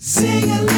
[0.00, 0.77] Sing a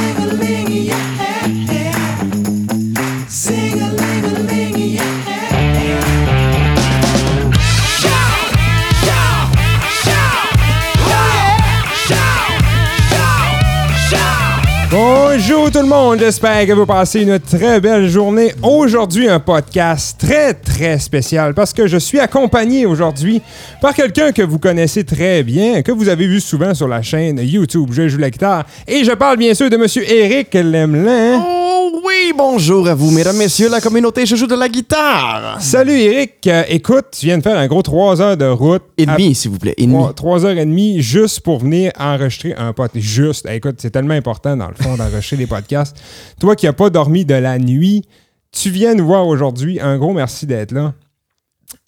[16.11, 18.52] monde, j'espère que vous passez une très belle journée.
[18.64, 23.40] Aujourd'hui, un podcast très très spécial parce que je suis accompagné aujourd'hui
[23.80, 27.38] par quelqu'un que vous connaissez très bien, que vous avez vu souvent sur la chaîne
[27.41, 28.64] YouTube Je joue la guitare.
[28.88, 31.41] Et je parle bien sûr de Monsieur Eric Lemelin.
[31.46, 35.59] Oh oui, bonjour à vous, mesdames, messieurs, la communauté, je joue de la guitare.
[35.60, 38.82] Salut Eric, Euh, écoute, tu viens de faire un gros 3 heures de route.
[38.96, 40.02] Et demi, s'il vous plaît, et demi.
[40.16, 43.04] 3 heures et demie juste pour venir enregistrer un podcast.
[43.04, 45.96] Juste, Eh, écoute, c'est tellement important dans le fond d'enregistrer des podcasts.
[46.40, 48.04] Toi qui n'as pas dormi de la nuit,
[48.52, 49.80] tu viens nous voir aujourd'hui.
[49.80, 50.95] Un gros merci d'être là.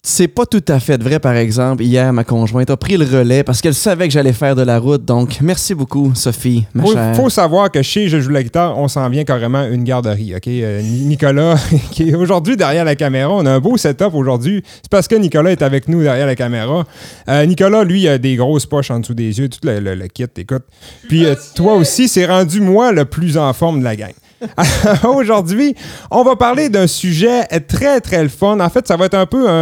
[0.05, 1.81] C'est pas tout à fait vrai, par exemple.
[1.81, 4.77] Hier, ma conjointe a pris le relais parce qu'elle savait que j'allais faire de la
[4.77, 5.05] route.
[5.05, 7.15] Donc, merci beaucoup, Sophie, ma Faut, chère.
[7.15, 10.35] faut savoir que chez Je joue la guitare, on s'en vient carrément une garderie.
[10.35, 10.47] OK?
[10.47, 11.55] Euh, Ni- Nicolas,
[11.91, 14.61] qui est aujourd'hui derrière la caméra, on a un beau setup aujourd'hui.
[14.81, 16.85] C'est parce que Nicolas est avec nous derrière la caméra.
[17.29, 20.07] Euh, Nicolas, lui, a des grosses poches en dessous des yeux, tout le, le- le
[20.09, 20.63] kit, écoute.
[21.07, 24.11] Puis euh, toi aussi, c'est rendu moi le plus en forme de la gang.
[25.03, 25.75] Aujourd'hui,
[26.11, 28.59] on va parler d'un sujet très, très le fun.
[28.59, 29.53] En fait, ça va être un peu un-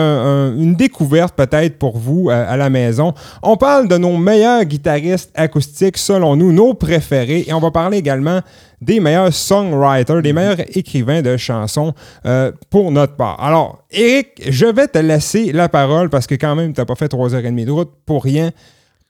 [0.51, 3.13] un- une découverte peut-être pour vous euh, à la maison.
[3.43, 7.45] On parle de nos meilleurs guitaristes acoustiques, selon nous, nos préférés.
[7.47, 8.41] Et on va parler également
[8.81, 11.93] des meilleurs songwriters, des meilleurs écrivains de chansons
[12.25, 13.41] euh, pour notre part.
[13.43, 16.95] Alors, Eric, je vais te laisser la parole parce que quand même, tu n'as pas
[16.95, 18.49] fait trois heures et demie de route pour rien.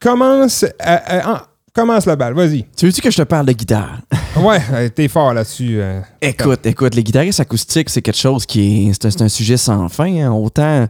[0.01, 1.21] Commence, euh, euh,
[1.73, 2.65] commence la balle, vas-y.
[2.75, 3.99] Tu veux-tu que je te parle de guitare?
[4.37, 5.81] Ouais, euh, t'es fort là-dessus.
[5.81, 5.99] euh.
[6.21, 8.93] Écoute, écoute, les guitaristes acoustiques, c'est quelque chose qui est.
[8.93, 10.05] C'est un, sujet sans fin.
[10.21, 10.31] hein.
[10.31, 10.87] Autant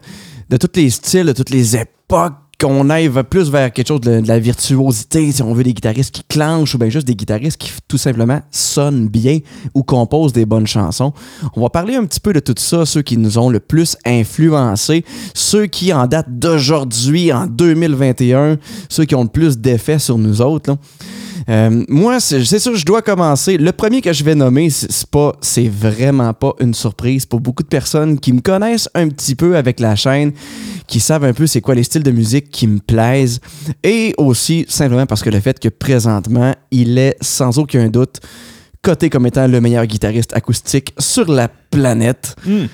[0.48, 4.22] de tous les styles, de toutes les époques, qu'on aille plus vers quelque chose de,
[4.24, 7.72] la virtuosité, si on veut des guitaristes qui clenchent ou bien juste des guitaristes qui
[7.88, 9.40] tout simplement sonnent bien
[9.74, 11.12] ou composent des bonnes chansons.
[11.56, 13.96] On va parler un petit peu de tout ça, ceux qui nous ont le plus
[14.04, 18.58] influencés, ceux qui, en date d'aujourd'hui, en 2021,
[18.88, 20.76] ceux qui ont le plus d'effet sur nous autres.
[21.48, 23.56] Euh, moi, c'est sûr, je dois commencer.
[23.56, 28.18] Le premier que je vais nommer, c'est vraiment pas une surprise pour beaucoup de personnes
[28.18, 30.32] qui me connaissent un petit peu avec la chaîne,
[30.86, 33.40] qui savent un peu c'est quoi les styles de musique qui me plaisent,
[33.82, 38.20] et aussi simplement parce que le fait que présentement, il est sans aucun doute
[38.82, 42.34] coté comme étant le meilleur guitariste acoustique sur la planète.
[42.44, 42.66] Hmm.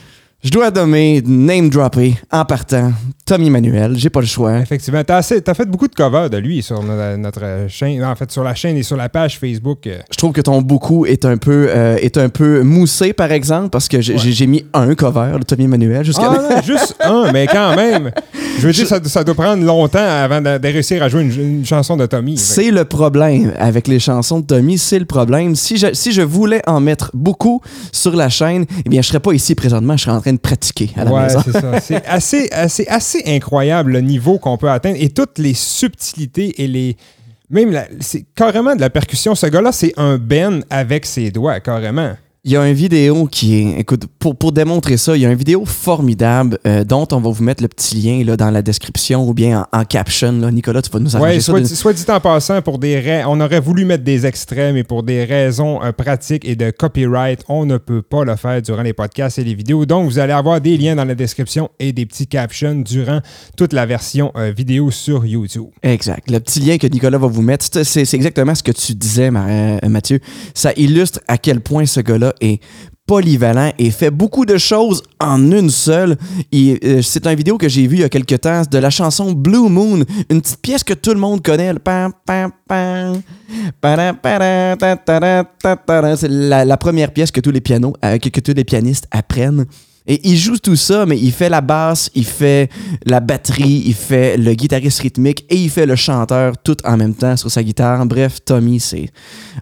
[0.44, 2.92] Je dois nommer, name dropper en partant,
[3.26, 3.96] Tommy Manuel.
[3.98, 4.58] J'ai pas le choix.
[4.60, 8.14] Effectivement, t'as assez- t'as fait beaucoup de covers de lui sur no- notre, chaîne, en
[8.14, 9.80] fait sur la chaîne et sur la page Facebook.
[9.88, 13.70] Je trouve que ton beaucoup est un peu, euh, est un peu moussé, par exemple,
[13.70, 14.18] parce que j'ai Ouais.
[14.20, 17.74] j'ai- j'ai mis un cover de Tommy Emmanuel jusqu'à Ah non, juste un, mais quand
[17.74, 18.12] même.
[18.58, 21.32] Je veux dire, ça, ça doit prendre longtemps avant de, de réussir à jouer une,
[21.58, 22.36] une chanson de Tommy.
[22.36, 25.54] C'est le problème avec les chansons de Tommy, c'est le problème.
[25.54, 27.60] Si je, si je voulais en mettre beaucoup
[27.92, 30.38] sur la chaîne, eh bien, je serais pas ici présentement, je serais en train de
[30.38, 31.40] pratiquer à la Ouais, maison.
[31.44, 31.80] c'est ça.
[31.80, 36.66] C'est assez, assez, assez incroyable le niveau qu'on peut atteindre et toutes les subtilités et
[36.66, 36.96] les.
[37.50, 39.34] Même, c'est carrément de la percussion.
[39.34, 42.12] Ce gars-là, c'est un Ben avec ses doigts, carrément.
[42.48, 43.80] Il y a une vidéo qui est.
[43.80, 47.28] Écoute, pour, pour démontrer ça, il y a une vidéo formidable euh, dont on va
[47.30, 50.32] vous mettre le petit lien là, dans la description ou bien en, en caption.
[50.32, 50.50] Là.
[50.50, 51.52] Nicolas, tu vas nous arranger Ouais, ça.
[51.52, 54.82] soit, dit, soit dit en passant, pour des on aurait voulu mettre des extraits, mais
[54.82, 58.80] pour des raisons euh, pratiques et de copyright, on ne peut pas le faire durant
[58.80, 59.84] les podcasts et les vidéos.
[59.84, 63.20] Donc, vous allez avoir des liens dans la description et des petits captions durant
[63.58, 65.66] toute la version euh, vidéo sur YouTube.
[65.82, 66.30] Exact.
[66.30, 69.30] Le petit lien que Nicolas va vous mettre, c'est- c'est exactement ce que tu disais,
[69.30, 70.20] Mathieu.
[70.54, 72.60] Ça illustre à quel point ce gars-là est
[73.08, 76.16] polyvalent et fait beaucoup de choses en une seule.
[76.54, 79.32] Euh, c'est une vidéo que j'ai vue il y a quelques temps de la chanson
[79.32, 81.72] Blue Moon, une petite pièce que tout le monde connaît.
[86.16, 89.64] C'est la, première pièce que tous les pianos, euh, que tous les pianistes apprennent.
[90.10, 92.70] Et il joue tout ça, mais il fait la basse, il fait
[93.04, 97.14] la batterie, il fait le guitariste rythmique et il fait le chanteur tout en même
[97.14, 98.04] temps sur sa guitare.
[98.06, 99.10] Bref, Tommy, c'est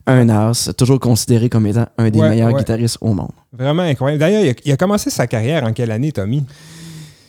[0.06, 2.58] un as, toujours considéré comme étant un des Ouais, meilleurs ouais.
[2.58, 3.32] guitaristes au monde.
[3.52, 4.20] Vraiment incroyable.
[4.20, 6.44] D'ailleurs, il a commencé sa carrière en quelle année, Tommy?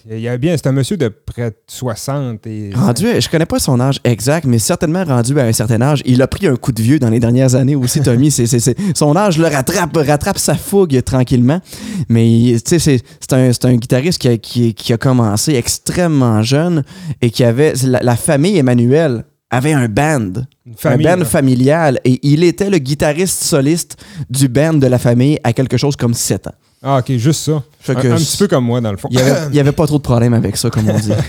[0.10, 2.70] Il y a bien, c'est un monsieur de près de 60 et.
[2.74, 6.02] Rendu, je connais pas son âge exact, mais certainement rendu à un certain âge.
[6.06, 8.32] Il a pris un coup de vieux dans les dernières années aussi, Tommy.
[8.32, 11.60] C'est, c'est- c'est- son âge le rattrape, rattrape sa fougue tranquillement.
[12.08, 16.84] Mais tu sais, c'est, un, guitariste qui a, qui, qui a commencé extrêmement jeune
[17.22, 17.74] et qui avait.
[17.84, 20.32] La, la famille Emmanuel avait un band.
[20.76, 22.00] Famille, un band familial.
[22.06, 23.98] Et il était le guitariste soliste
[24.30, 26.56] du band de la famille à quelque chose comme 7 ans.
[26.84, 27.64] Ah, ok, juste ça.
[27.80, 29.08] Fait Un, que un je- petit peu comme moi, dans le fond.
[29.12, 31.12] Il y avait, y pas trop de problème avec ça, comme on dit.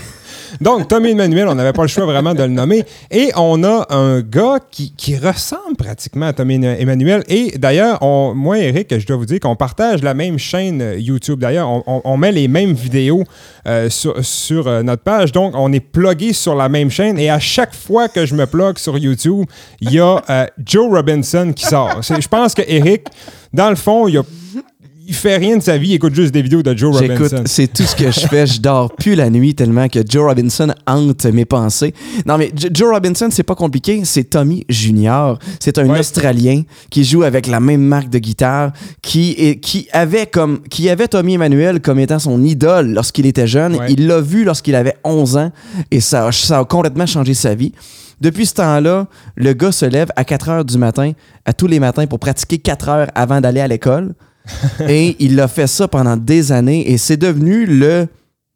[0.61, 2.83] Donc, Tommy Emmanuel, on n'avait pas le choix vraiment de le nommer.
[3.11, 7.23] Et on a un gars qui, qui ressemble pratiquement à Tommy Emmanuel.
[7.29, 7.99] Et d'ailleurs,
[8.35, 11.39] moi et Eric, je dois vous dire qu'on partage la même chaîne euh, YouTube.
[11.39, 13.23] D'ailleurs, on, on- on met les mêmes vidéos
[13.67, 15.31] euh, sur, sur, euh, notre page.
[15.31, 17.19] Donc, on est plugué sur la même chaîne.
[17.19, 19.45] Et à chaque fois que je me plug sur YouTube,
[19.81, 22.01] il y a euh, Joe Robinson qui sort.
[22.01, 23.05] Je pense que Eric,
[23.53, 24.23] dans le fond, il a
[25.09, 27.23] il fait rien de sa vie, il écoute juste des vidéos de Joe Robinson.
[27.29, 28.45] J'écoute, c'est tout ce que je fais.
[28.47, 31.93] Je dors plus la nuit tellement que Joe Robinson hante mes pensées.
[32.25, 34.01] Non, mais J- Joe Robinson, c'est pas compliqué.
[34.05, 35.37] C'est Tommy Junior.
[35.59, 35.99] C'est un Ouais.
[35.99, 38.71] Australien qui joue avec la même marque de guitare,
[39.01, 43.47] qui, est, qui, avait comme, qui avait Tommy Emmanuel comme étant son idole lorsqu'il était
[43.47, 43.75] jeune.
[43.77, 43.91] Ouais.
[43.91, 45.51] Il l'a vu lorsqu'il avait 11 ans
[45.91, 47.73] et ça, a- ça a complètement changé sa vie.
[48.21, 49.07] Depuis ce temps-là,
[49.37, 51.13] le gars se lève à 4 heures du matin,
[51.45, 54.13] à tous les matins, pour pratiquer 4 heures avant d'aller à l'école.
[54.87, 58.07] Et il a fait ça pendant des années et c'est devenu le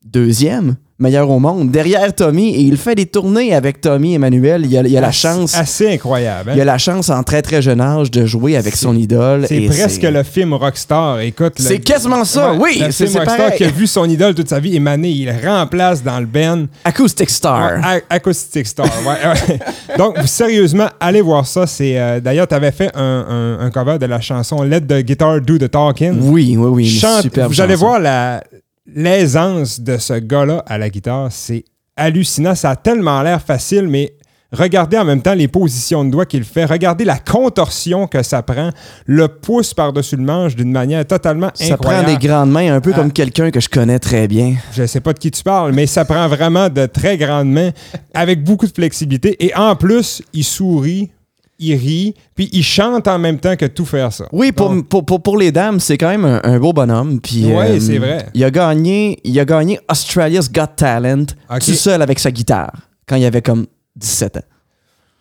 [0.05, 4.65] deuxième meilleur au monde derrière Tommy et il fait des tournées avec Tommy Emmanuel.
[4.65, 5.55] Il a, il a la chance.
[5.55, 6.51] Assez incroyable.
[6.51, 6.53] hein?
[6.55, 9.45] Il a la chance en très très jeune âge de jouer avec son idole.
[9.47, 11.19] C'est presque le film Rockstar.
[11.21, 13.57] Écoute, C'est quasiment ça, oui, Le c'est- Rockstar pareil.
[13.57, 16.67] qui a vu son idole toute sa vie émaner, il remplace dans le Ben.
[16.85, 17.79] Acoustic Star.
[17.81, 18.85] Ouais, Acoustic Star.
[19.05, 19.57] ouais.
[19.97, 21.67] Donc, sérieusement, allez voir ça.
[21.67, 23.25] C'est euh, D'ailleurs, tu avais fait un,
[23.59, 26.19] un- un cover de la chanson Let the Guitar Do the Talking.
[26.21, 26.87] Oui, oui, oui.
[26.87, 28.43] Chante- vous allez voir la-
[28.85, 31.31] l'aisance de ce gars-là à la guitare.
[31.31, 31.65] C'est
[31.95, 32.55] hallucinant.
[32.55, 34.13] Ça a tellement l'air facile, mais
[34.51, 36.65] regardez en même temps les positions de doigts qu'il fait.
[36.65, 38.69] Regardez la contorsion que ça prend.
[39.05, 42.19] Le pouce par-dessus le manche d'une manière totalement Ça prend incroyable.
[42.19, 42.97] des grandes mains, un peu Ah.
[42.97, 44.55] comme quelqu'un que je connais très bien.
[44.73, 47.71] Je sais pas de qui tu parles, mais ça prend vraiment de très grandes mains
[48.13, 49.43] avec beaucoup de flexibilité.
[49.45, 51.11] Et en plus, il sourit,
[51.59, 54.25] il rit, puis il chante en même temps que tout faire ça.
[54.31, 57.19] Oui, pour, Donc, pour, pour, pour les dames, c'est quand même un, un beau bonhomme.
[57.21, 58.27] Puis, Ouais, euh, c'est vrai.
[58.33, 61.25] Il a, gagné, il a gagné Australia's Got Talent
[61.59, 62.73] tout seul avec sa guitare
[63.07, 63.65] quand il avait comme
[63.95, 64.41] 17 ans.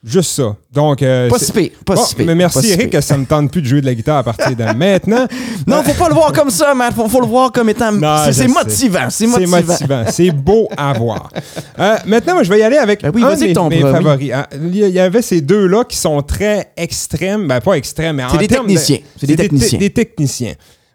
[0.05, 0.57] Juste ça.
[0.73, 2.99] Donc, euh, Pas c'est- si pire, pas Bon, si pire, mais merci si Eric, pire.
[2.99, 5.27] que ça me tente plus de jouer de la guitare à partir de maintenant.
[5.67, 6.93] Non, faut pas le voir comme ça, man.
[6.93, 7.93] Faut, faut le voir comme étant.
[8.33, 9.09] C'est motivant.
[9.11, 9.61] C'est motivant.
[9.65, 10.05] motivant.
[10.11, 11.31] C'est beau à voir.
[11.79, 14.33] Euh, maintenant, moi, je vais y aller avec Ben oui, un de mes, favoris.
[14.33, 14.47] hein.
[14.61, 17.47] Il y- avait ces deux-là qui sont très extrêmes.
[17.47, 18.99] Ben, pas extrêmes, mais en C'est des de- techniciens.
[19.19, 19.79] C'est des te- techniciens.
[19.79, 20.55] des techniciens.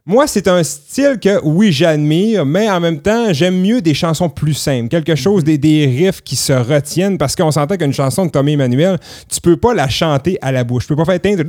[0.09, 4.29] Moi, c'est un style que, oui, j'admire, mais en même temps, j'aime mieux des chansons
[4.29, 4.87] plus simples.
[4.87, 8.53] Quelque chose, des, des riffs qui se retiennent, parce qu'on s'entend qu'une chanson de Tommy
[8.53, 10.87] Emmanuel, tu peux pas la chanter à la bouche.
[10.87, 11.19] Tu peux pas faire...
[11.19, 11.43] Tu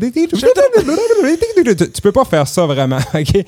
[2.03, 3.45] peux pas faire ça vraiment, OK?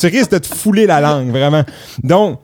[0.00, 1.64] Tu risques de te fouler la langue, vraiment.
[2.02, 2.40] Donc,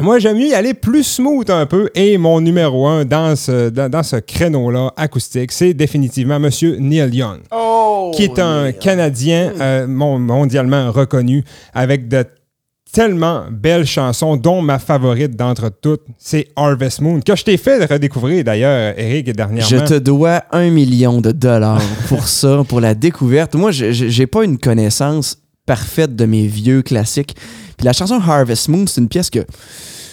[0.00, 1.90] moi, j'aime mieux y aller plus smooth un peu.
[1.94, 7.14] Et mon numéro un dans ce, dans, dans ce créneau-là, acoustique, c'est définitivement Monsieur Neil
[7.16, 7.40] Young,
[8.14, 12.24] qui est un Canadien euh, mon- mondialement reconnu avec de
[12.90, 17.84] tellement belles chansons, dont ma favorite d'entre toutes, c'est Harvest Moon, que je t'ai fait
[17.84, 19.68] redécouvrir d'ailleurs, Eric, dernièrement.
[19.68, 23.54] Je te dois un million de dollars pour ça, pour la découverte.
[23.56, 25.36] Moi, j'ai pas une connaissance
[25.68, 27.36] parfaite de mes vieux classiques.
[27.76, 29.44] Puis la chanson Harvest Moon, c'est une pièce que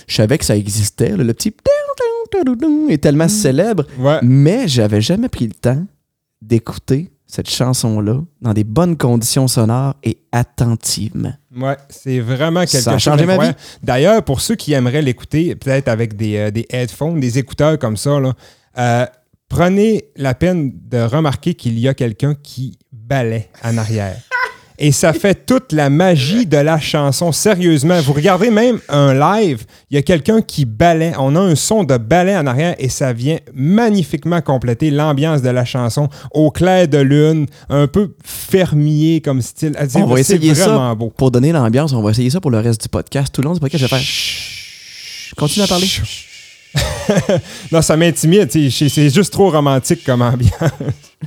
[0.07, 1.10] je savais que ça existait.
[1.18, 1.52] là, le petit
[2.90, 4.19] est tellement célèbre, Ouais.
[4.22, 5.84] mais j'avais jamais pris le temps
[6.42, 11.34] d'écouter cette chanson-là dans des bonnes conditions sonores et attentivement.
[11.56, 13.57] Ouais, c'est vraiment quelque Ça a chose changé ma d'incroyable.
[13.84, 17.98] D'ailleurs, pour ceux qui aimeraient l'écouter, peut-être avec des, euh, des headphones, des écouteurs comme
[17.98, 18.34] ça, là,
[18.78, 19.06] euh,
[19.50, 24.18] prenez la peine de remarquer qu'il y a quelqu'un qui balaie en arrière.
[24.77, 27.31] Et ça fait toute la magie de la chanson.
[27.31, 31.13] Sérieusement, vous regardez même un live, il y a quelqu'un qui balaie.
[31.17, 35.49] On a un son de balai en arrière et ça vient magnifiquement compléter l'ambiance de
[35.49, 39.75] la chanson au clair de lune, un peu fermier comme style.
[39.95, 41.13] On va essayer vraiment ça beau.
[41.15, 41.94] pour donner l'ambiance.
[41.94, 43.33] On va essayer ça pour le reste du podcast.
[43.33, 44.05] Tout le long du podcast, je vais faire.
[44.05, 45.35] Chut.
[45.35, 45.87] Continue à parler.
[47.71, 48.51] non, ça m'intimide.
[48.51, 50.51] C'est juste trop romantique comme ambiance.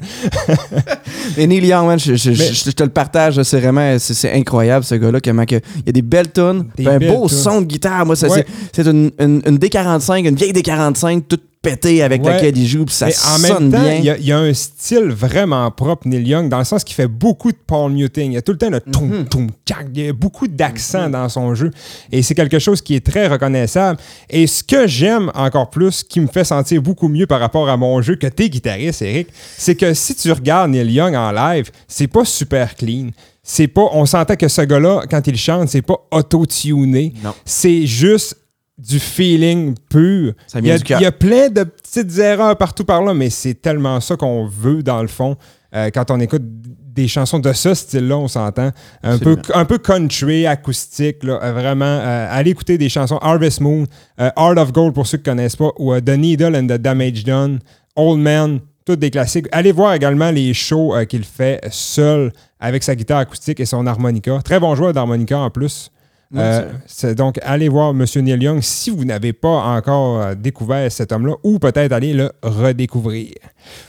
[1.36, 4.32] Et Neil Young, man, je, je- Mais- je- je te le partage, c'est vraiment c'est,
[4.32, 5.20] incroyable ce gars-là.
[5.20, 7.36] Comment que, il y a des belles tunes, Des un belles beau tunes.
[7.38, 8.04] son de guitare.
[8.06, 8.44] Moi, ça, Ouais.
[8.72, 12.32] c'est, c'est une, une, une D45, une vieille D45, toute pétée avec Ouais.
[12.34, 13.94] laquelle il joue, puis ça Mais en sonne même temps, bien.
[13.96, 16.84] il y, a- il y a un style vraiment propre, Neil Young, dans le sens
[16.84, 18.30] qu'il fait beaucoup de palm muting.
[18.30, 19.28] Il y a tout le temps le toum, Mhm.
[19.28, 19.48] toum.
[19.94, 21.70] Il y a beaucoup d'accent dans son jeu.
[22.12, 23.98] Et c'est quelque chose qui est très reconnaissable.
[24.30, 27.76] Et ce que j'aime encore plus, qui me fait sentir beaucoup mieux par rapport à
[27.76, 31.70] mon jeu que tes guitaristes, Eric, c'est que si tu regardes Neil Young en live,
[31.86, 33.08] c'est pas super clean.
[33.42, 37.14] C'est pas, on sentait que ce gars-là, quand il chante, c'est pas auto-tuné.
[37.24, 37.32] Non.
[37.44, 38.36] C'est juste
[38.78, 40.32] du feeling pur.
[40.46, 41.00] Ça il, y a, du cœur.
[41.00, 44.46] il y a plein de petites erreurs partout par là, mais c'est tellement ça qu'on
[44.46, 45.36] veut dans le fond
[45.74, 48.70] euh, quand on écoute des chansons de ce style-là, on s'entend.
[49.04, 49.60] Un peu, Absolument.
[49.60, 51.84] un peu country, acoustique, là, euh, vraiment.
[51.84, 53.84] euh, allez écouter des chansons Harvest Moon,
[54.20, 56.66] euh, Heart of Gold pour ceux qui ne connaissent pas, ou euh, The Needle and
[56.66, 57.60] the Damage Done,
[57.94, 59.46] Old Man, toutes des classiques.
[59.52, 63.86] Allez voir également les shows euh, qu'il fait seul avec sa guitare acoustique et son
[63.86, 64.40] harmonica.
[64.44, 65.92] Très bon joueur d'harmonica en plus.
[66.36, 68.04] Euh, c'est- donc, allez voir M.
[68.16, 72.30] Neil Young si vous n'avez pas encore euh, découvert cet homme-là ou peut-être aller le
[72.42, 73.30] redécouvrir.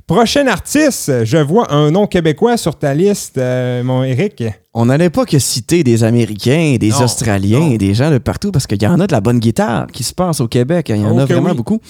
[0.07, 4.41] Prochain artiste, je vois un nom québécois sur ta liste, euh, mon Eric.
[4.73, 7.71] On n'allait pas que citer des Américains, des Non, Australiens non.
[7.71, 10.03] et des gens de partout parce qu'il y en a de la bonne guitare qui
[10.03, 10.87] se passe au Québec.
[10.89, 11.57] Il y en Oh a que vraiment oui.
[11.57, 11.81] beaucoup.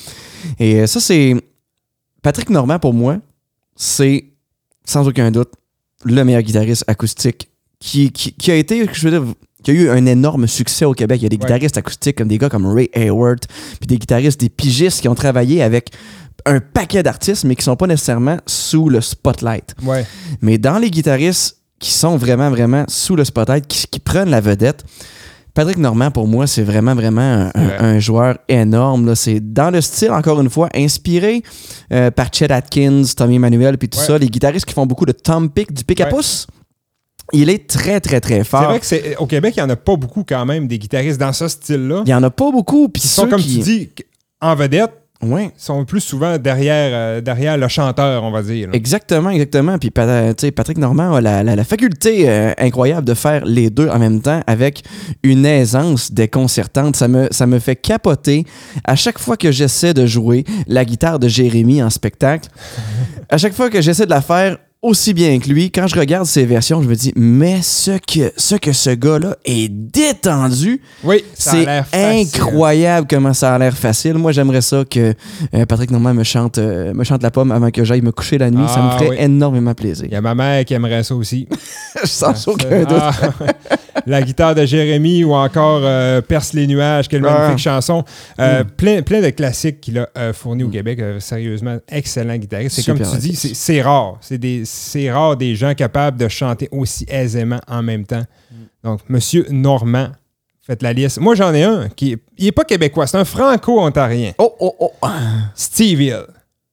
[0.58, 1.36] Et ça, c'est.
[2.24, 3.18] Patrick Normand, pour moi,
[3.76, 4.26] c'est
[4.84, 5.52] sans aucun doute
[6.06, 9.90] le meilleur guitariste acoustique qui, qui, qui a été, je veux dire, qui a eu
[9.90, 11.20] un énorme succès au Québec.
[11.22, 11.42] Il y a des Ouais.
[11.42, 13.40] guitaristes acoustiques comme des gars comme Ray Hayward,
[13.80, 15.90] puis des guitaristes, des pigistes qui ont travaillé avec
[16.46, 19.76] un paquet d'artistes, mais qui sont pas nécessairement sous le spotlight.
[19.84, 20.06] Ouais.
[20.42, 24.42] Mais dans les guitaristes qui sont vraiment, vraiment sous le spotlight, qui, qui prennent la
[24.42, 24.84] vedette,
[25.54, 27.76] Patrick Normand, pour moi, c'est vraiment, vraiment un, un- Ouais.
[27.80, 29.14] un joueur énorme.
[29.16, 31.44] C'est dans le style, encore une fois, inspiré
[31.92, 34.06] euh, par Chet Atkins, Tommy Emmanuel, puis tout Ouais.
[34.06, 34.18] ça.
[34.18, 36.48] Les guitaristes qui font beaucoup de tom pick, du pick à pouce.
[37.34, 38.64] Il est très, très, très C'est fort.
[38.64, 41.20] vrai que c'est au Québec, il n'y en a pas beaucoup quand même des guitaristes
[41.20, 42.04] dans ce style-là.
[42.06, 42.90] Il y en a pas beaucoup.
[42.90, 43.56] Puis Qui sont, ceux comme qui...
[43.58, 43.90] tu dis,
[44.42, 45.52] en vedette, Ouais.
[45.58, 48.70] sont plus souvent derrière, euh, derrière le chanteur, on va dire.
[48.70, 48.74] là.
[48.74, 49.78] Exactement, exactement.
[49.78, 49.92] Puis
[50.38, 54.00] sais, Patrick Normand a la, la- la faculté euh, incroyable de faire les deux en
[54.00, 54.82] même temps avec
[55.24, 56.96] une aisance déconcertante.
[56.96, 58.46] Ça me, ça me fait capoter
[58.86, 62.48] à chaque fois que j'essaie de jouer la guitare de Jérémy en spectacle.
[63.30, 66.26] à chaque fois que j'essaie de la faire aussi bien que lui, quand je regarde
[66.26, 71.24] ses versions, je me dis, mais ce que ce, que ce gars-là est détendu, Oui,
[71.34, 74.14] c'est incroyable comment ça a l'air facile.
[74.14, 75.14] Moi, j'aimerais ça que
[75.54, 78.38] euh, Patrick Normand me chante, euh, me chante la pomme avant que j'aille me coucher
[78.38, 78.66] la nuit.
[78.70, 79.16] ça me Ah, ferait oui.
[79.20, 80.06] énormément plaisir.
[80.06, 81.48] Il y a ma mère qui aimerait ça aussi.
[82.06, 82.98] Sans aucun doute.
[83.02, 83.12] Ah,
[84.08, 87.40] la guitare de Jérémy ou encore euh, Perce les nuages, quelle Ah.
[87.40, 88.06] magnifique chanson.
[88.38, 88.44] Mm.
[88.78, 91.02] plein, plein de classiques qu'il a fournis au Québec.
[91.20, 92.78] Sérieusement, excellent guitariste.
[92.78, 94.18] C'est comme tu dis, c'est rare.
[94.22, 98.24] C'est des- c'est rare des gens capables de chanter aussi aisément en même temps.
[98.52, 98.56] Mm.
[98.84, 100.10] Donc, Monsieur Normand,
[100.62, 101.20] faites la liste.
[101.20, 104.34] Moi, j'en ai un qui est, il est pas québécois, c'est un franco-ontarien.
[104.38, 104.92] Oh, oh, oh.
[105.56, 106.26] Steve Hill.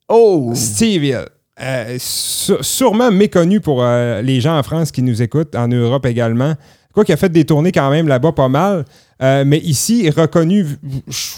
[0.08, 0.52] Oh!
[0.54, 1.24] Steve Hill.
[1.58, 6.54] Euh, sûrement méconnu pour euh, les gens en France qui nous écoutent, en Europe également.
[6.92, 8.84] Quoi qu'il a fait des tournées quand même là-bas pas mal.
[9.22, 10.66] Euh, mais ici, reconnu,
[11.08, 11.34] je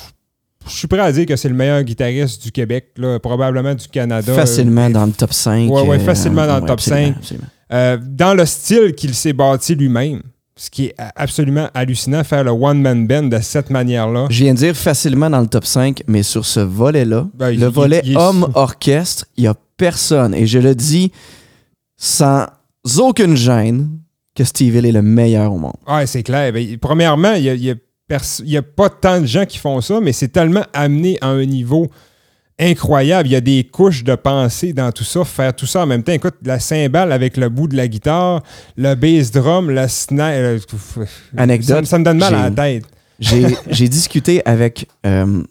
[0.69, 3.89] je suis prêt à dire que c'est le meilleur guitariste du Québec, là, probablement du
[3.89, 4.33] Canada.
[4.35, 5.71] Facilement dans le top 5.
[5.71, 7.17] Ouais, ouais, euh, facilement dans le top absolument, 5.
[7.17, 7.47] absolument.
[7.73, 10.23] euh, dans le style qu'il s'est bâti lui-même.
[10.61, 14.27] Ce qui est absolument hallucinant, faire le one-man band de cette manière-là.
[14.29, 17.67] Je viens de dire facilement dans le top 5, mais sur ce volet-là, Ben, le
[17.67, 20.35] volet homme-orchestre, il n'y a personne.
[20.35, 21.13] Et je le dis
[21.97, 22.47] sans
[22.99, 23.89] aucune gêne
[24.35, 25.77] que Steve Hill est le meilleur au monde.
[25.87, 26.53] Ouais, c'est clair.
[26.53, 27.75] Ben, premièrement, il a, y a
[28.41, 31.29] il y a pas tant de gens qui font ça, mais c'est tellement amené à
[31.29, 31.91] un niveau
[32.59, 33.29] incroyable.
[33.29, 35.25] Il y a des couches de pensée dans tout ça.
[35.25, 36.13] Faire tout ça en même temps.
[36.13, 38.43] Écoute, la cymbale avec le bout de la guitare,
[38.77, 40.33] le bass drum, le snare.
[40.33, 40.59] euh,
[41.37, 42.85] Anecdote, Ça, ça me donne mal à la tête.
[43.21, 45.43] J'ai j'ai discuté avec euh,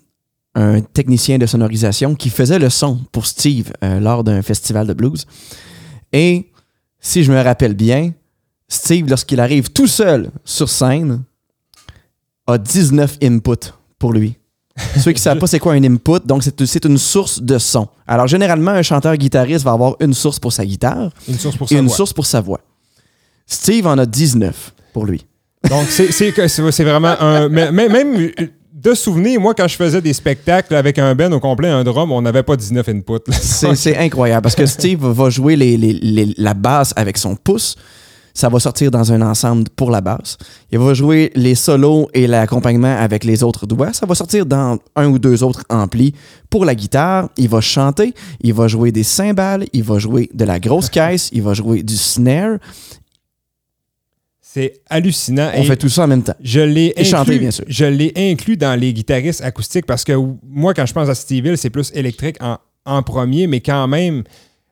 [0.56, 4.94] un technicien de sonorisation qui faisait le son pour Steve euh, lors d'un festival de
[4.94, 5.26] blues.
[6.12, 6.52] Et
[7.00, 8.12] si je me rappelle bien,
[8.68, 11.24] Steve, lorsqu'il arrive tout seul sur scène,
[12.48, 14.38] a 19 inputs pour lui.
[14.96, 17.88] Ceux qui ne savent pas c'est quoi un input, donc c'est une source de son.
[18.06, 21.76] Alors généralement, un chanteur-guitariste va avoir une source pour sa guitare Une source pour et
[21.76, 21.82] ça.
[21.82, 22.60] une source pour sa voix.
[23.48, 25.26] Steve en a 19 pour lui.
[25.70, 27.50] Donc, c'est vraiment un.
[27.50, 28.32] Même
[28.72, 32.12] de souvenir, moi, quand je faisais des spectacles avec un band au complet, un drum,
[32.12, 33.32] on n'avait pas 19 inputs.
[33.32, 37.36] C'est c'est incroyable parce que Steve va jouer les- les- les- la basse avec son
[37.36, 37.76] pouce.
[38.38, 40.38] Ça va sortir dans un ensemble pour la basse.
[40.72, 43.94] Il va jouer les solos et l'accompagnement avec les autres doigts.
[43.94, 46.14] Ça va sortir dans un ou deux autres amplis
[46.48, 47.30] pour la guitare.
[47.36, 51.30] Il va chanter, il va jouer des cymbales, il va jouer de la grosse caisse,
[51.34, 52.60] il va jouer du snare.
[54.40, 55.50] C'est hallucinant.
[55.56, 56.36] On Et- fait tout ça en même temps.
[56.40, 57.66] Je l'ai Et chanter, inclus, bien sûr.
[57.68, 60.14] Je l'ai inclus dans les guitaristes acoustiques parce que
[60.48, 63.88] moi, quand je pense à Steve Hill, c'est plus électrique en, en premier, mais quand
[63.88, 64.24] même,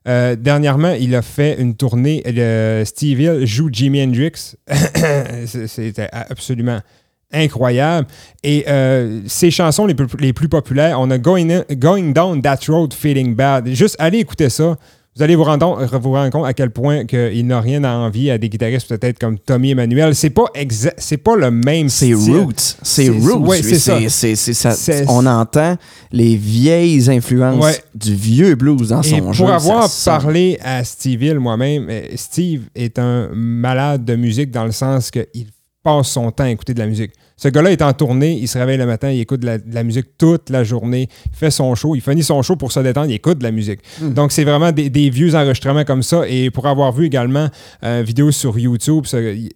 [0.07, 2.21] euh, dernièrement, il a fait une tournée.
[2.25, 4.55] De Steve Hill joue Jimi Hendrix.
[5.67, 6.79] C'était absolument
[7.31, 8.07] incroyable.
[8.43, 12.93] Et euh, ses chansons les plus, populaires, on a Going, In- Going Down That Road
[12.93, 13.67] Feeling Bad.
[13.69, 14.77] Juste allez écouter ça.
[15.17, 17.93] Vous allez vous rendre, vous rendre compte à quel point que il n'a rien à
[17.93, 20.13] envier à des guitaristes peut-être comme Tommy Emmanuel.
[20.13, 20.45] C'est pas
[20.97, 22.35] c'est pas le même C'est style.
[22.37, 22.75] roots.
[22.81, 23.47] C'est roots.
[23.47, 24.73] ouais, c'est ça.
[25.07, 25.77] On entend
[26.11, 27.77] les vieilles influences Ouais.
[27.93, 29.45] du vieux blues dans Et son pour jeu.
[29.45, 34.71] avoir parlé à Steve Hill moi-même, euh, Steve est un malade de musique dans le
[34.73, 35.47] sens qu'il
[35.83, 37.11] passe son temps à écouter de la musique.
[37.37, 39.75] Ce gars-là est en tournée, il se réveille le matin, il écoute de la, de
[39.75, 42.79] la musique toute la journée, il fait son show, il finit son show pour se
[42.79, 43.79] détendre, il écoute de la musique.
[44.01, 46.23] Donc c'est vraiment des, des vieux enregistrements comme ça.
[46.29, 47.49] Et pour avoir vu également
[47.81, 49.49] une vidéo sur YouTube, c'est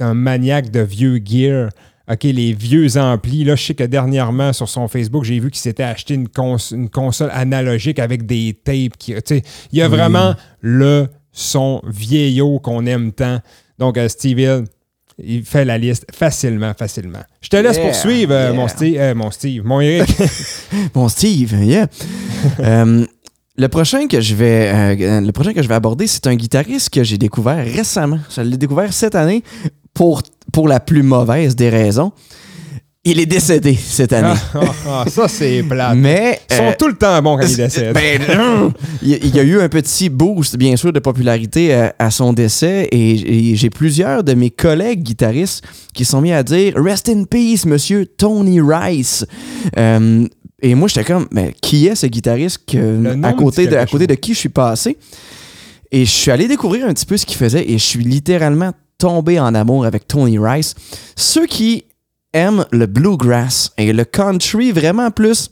[0.00, 1.68] un maniaque de vieux gear.
[2.08, 3.42] OK, les vieux amplis.
[3.42, 6.56] Là, je sais que dernièrement, sur son Facebook, j'ai vu qu'il s'était acheté une, cons-
[6.70, 8.96] une console analogique avec des tapes.
[8.96, 9.12] Qui,
[9.72, 13.40] il y a vraiment le son vieillot qu'on aime tant.
[13.80, 14.64] Donc, euh, Steve Hill,
[15.18, 17.22] il fait la liste facilement, facilement.
[17.40, 18.52] Je te laisse Yeah, poursuivre, euh, yeah.
[18.52, 20.14] mon, Steve, euh, mon Steve, mon Eric.
[20.94, 21.86] Bon, Steve, yeah.
[22.60, 23.04] Euh,
[23.58, 26.90] le prochain que je vais, euh, le prochain que je vais aborder, c'est un guitariste
[26.90, 28.18] que j'ai découvert récemment.
[28.34, 29.42] Je l'ai découvert cette année
[29.94, 32.12] pour, pour la plus mauvaise des raisons.
[33.08, 34.34] Il est décédé cette année.
[34.54, 35.96] Ah, ah, ah, ça, c'est plate.
[35.96, 37.94] Mais Ils sont euh, tout le temps bons quand ils décèdent.
[37.94, 38.20] ben,
[39.00, 41.94] il, y a- il y a eu un petit boost, bien sûr, de popularité à,
[42.00, 45.62] à son décès et, et j'ai plusieurs de mes collègues guitaristes
[45.94, 49.24] qui sont mis à dire Rest in peace, monsieur Tony Rice.
[49.78, 50.26] Euh,
[50.60, 53.92] et moi, j'étais comme, mais qui est ce guitariste que, à, côté de, à quelque
[53.92, 54.08] côté chose.
[54.08, 54.96] de qui je suis passé?
[55.92, 58.72] Et je suis allé découvrir un petit peu ce qu'il faisait et je suis littéralement
[58.98, 60.74] tombé en amour avec Tony Rice.
[61.14, 61.84] Ceux qui
[62.32, 65.50] aiment le bluegrass et le country vraiment plus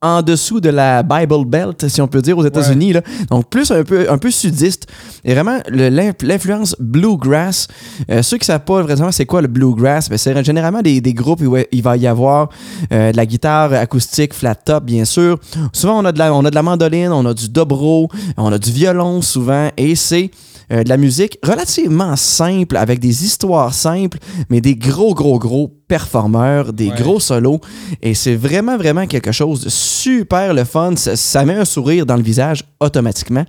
[0.00, 2.92] en dessous de la Bible Belt, si on peut dire, aux États-Unis.
[2.92, 3.02] là.
[3.30, 4.86] Donc, plus un peu, un peu sudiste.
[5.24, 7.66] Et vraiment, l'influence bluegrass,
[8.08, 11.00] euh, ceux qui ne savent pas vraiment c'est quoi le bluegrass, ben, c'est généralement des,
[11.00, 12.48] des groupes où il va y avoir
[12.92, 15.38] euh, de la guitare acoustique, flat top, bien sûr.
[15.72, 18.52] Souvent, on a, de la, on a de la mandoline, on a du dobro, on
[18.52, 20.30] a du violon souvent, et c'est
[20.72, 24.18] euh, de la musique relativement simple, avec des histoires simples,
[24.50, 26.96] mais des gros, gros, gros performeurs, des Ouais.
[26.96, 27.60] gros solos.
[28.02, 30.94] Et c'est vraiment, vraiment quelque chose de super le fun.
[30.96, 33.44] Ça, ça met un sourire dans le visage automatiquement.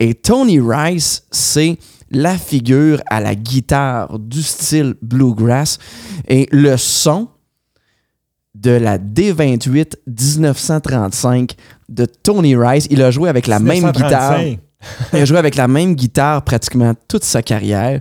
[0.00, 1.78] Et Tony Rice, c'est
[2.10, 5.78] la figure à la guitare du style bluegrass.
[6.28, 7.28] Et le son
[8.54, 11.54] de la D28 1935
[11.88, 14.38] de Tony Rice, il a joué avec la même guitare.
[14.84, 15.08] 1935.
[15.12, 18.00] Il a joué avec la même guitare pratiquement toute sa carrière.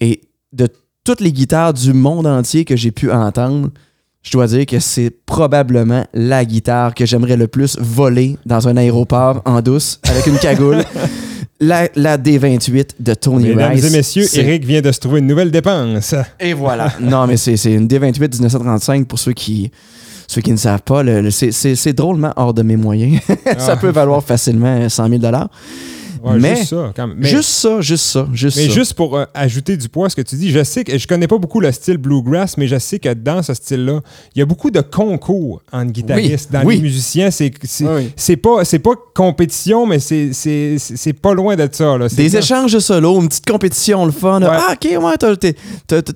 [0.00, 0.20] Et
[0.52, 0.68] de
[1.04, 3.70] toutes les guitares du monde entier que j'ai pu entendre,
[4.22, 8.76] je dois dire que c'est probablement la guitare que j'aimerais le plus voler dans un
[8.76, 10.82] aéroport en douce avec une cagoule.
[11.60, 13.84] La, la D28 de Tony Mesdames Rice.
[13.86, 16.14] et messieurs, Eric vient de se trouver une nouvelle dépense.
[16.38, 16.92] Et voilà.
[17.00, 19.72] non, mais c'est une D28 1935 pour ceux qui,
[20.28, 21.02] ceux qui ne savent pas.
[21.32, 23.20] c'est drôlement hors de mes moyens.
[23.58, 23.76] Ça Ah.
[23.76, 25.20] peut valoir facilement 100 000
[26.22, 27.16] Ouais, Mais- juste ça, quand même.
[27.18, 28.72] Mais- Juste ça, juste ça, juste Mais ça.
[28.72, 31.06] juste pour euh, ajouter du poids à ce que tu dis, je sais que je
[31.06, 34.00] connais pas beaucoup le style bluegrass, mais je sais que dans ce style-là,
[34.34, 36.50] il y a beaucoup de concours entre guitaristes.
[36.52, 36.76] Oui, dans oui.
[36.76, 38.36] les musiciens, c'est c'est Oui.
[38.36, 41.96] pas c'est pas compétition, mais c'est pas loin de ça.
[41.98, 42.08] Là.
[42.08, 44.40] Des échanges de solo, une petite compétition, le fun.
[44.42, 44.48] Ouais.
[44.50, 45.36] Ah, ok, ouais,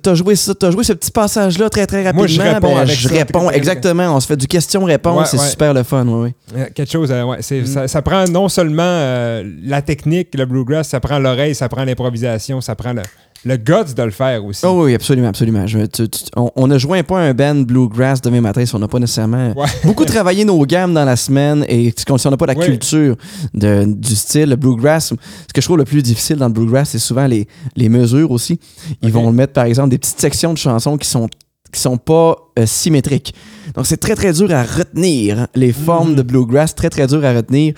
[0.01, 2.21] t'as, joué ça, t'as joué ce petit passage-là très, très rapidement.
[2.21, 4.15] Moi, je réponds Ben, avec je ça, réponds, très, très, exactement.
[4.15, 6.31] On se fait du question-réponse, Ouais, c'est super le fun, oui.
[6.55, 7.41] Euh, Quelque chose, euh, ouais, Mm.
[7.41, 11.69] c'est- ça, ça prend non seulement euh, la technique, le bluegrass, ça prend l'oreille, ça
[11.69, 13.01] prend l'improvisation, ça prend le,
[13.45, 14.65] le guts de le faire aussi.
[14.65, 15.67] Oh oui, absolument, absolument.
[15.67, 18.79] Je- tu- tu- on, on ne joint pas un band bluegrass demain matin si on
[18.79, 19.67] n'a pas nécessairement Ouais.
[19.83, 23.15] beaucoup travaillé nos gammes dans la semaine et si on n'a pas la culture
[23.53, 25.09] de- du style le bluegrass.
[25.09, 28.31] Ce que je trouve le plus difficile dans le bluegrass, c'est souvent les, les mesures
[28.31, 28.59] aussi.
[29.01, 31.27] Ils vont mettre, par exemple, des petites sections de chansons qui sont
[31.73, 33.33] qui sont pas euh, symétriques.
[33.75, 36.15] Donc c'est très très dur à retenir les formes Mhm.
[36.15, 37.73] de bluegrass, très très dur à retenir.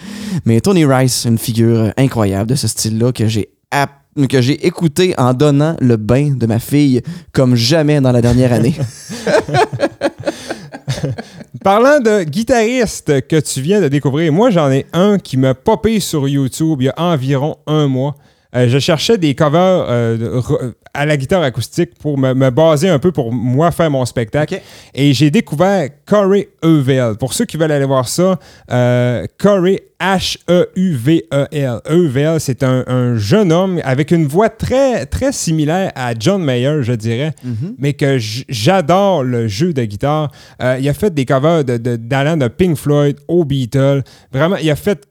[0.45, 3.49] Mais Tony Rice, une figure incroyable de ce style-là que j'ai
[4.29, 7.01] que j'ai écouté en donnant le bain de ma fille
[7.33, 8.73] comme jamais dans la dernière année.
[11.63, 15.99] Parlant de guitariste que tu viens de découvrir, moi j'en ai un qui m'a popé
[15.99, 18.15] sur YouTube il y a environ un mois.
[18.55, 22.99] Euh, je cherchais des covers euh, à la guitare acoustique pour me, me baser un
[22.99, 24.61] peu pour moi faire mon spectacle.
[24.93, 27.15] Et j'ai découvert Corey Euvel.
[27.19, 28.39] Pour ceux qui veulent aller voir ça,
[28.71, 31.79] euh, Corey H-E-U-V-E-L.
[31.89, 36.83] Euvel, c'est un, un jeune homme avec une voix très, très similaire à John Mayer,
[36.83, 37.33] je dirais
[37.77, 40.31] mais que j'adore le jeu de guitare.
[40.61, 44.03] Euh, il a fait des covers de, de, de Pink Floyd aux Beatles.
[44.31, 45.05] Vraiment, il a fait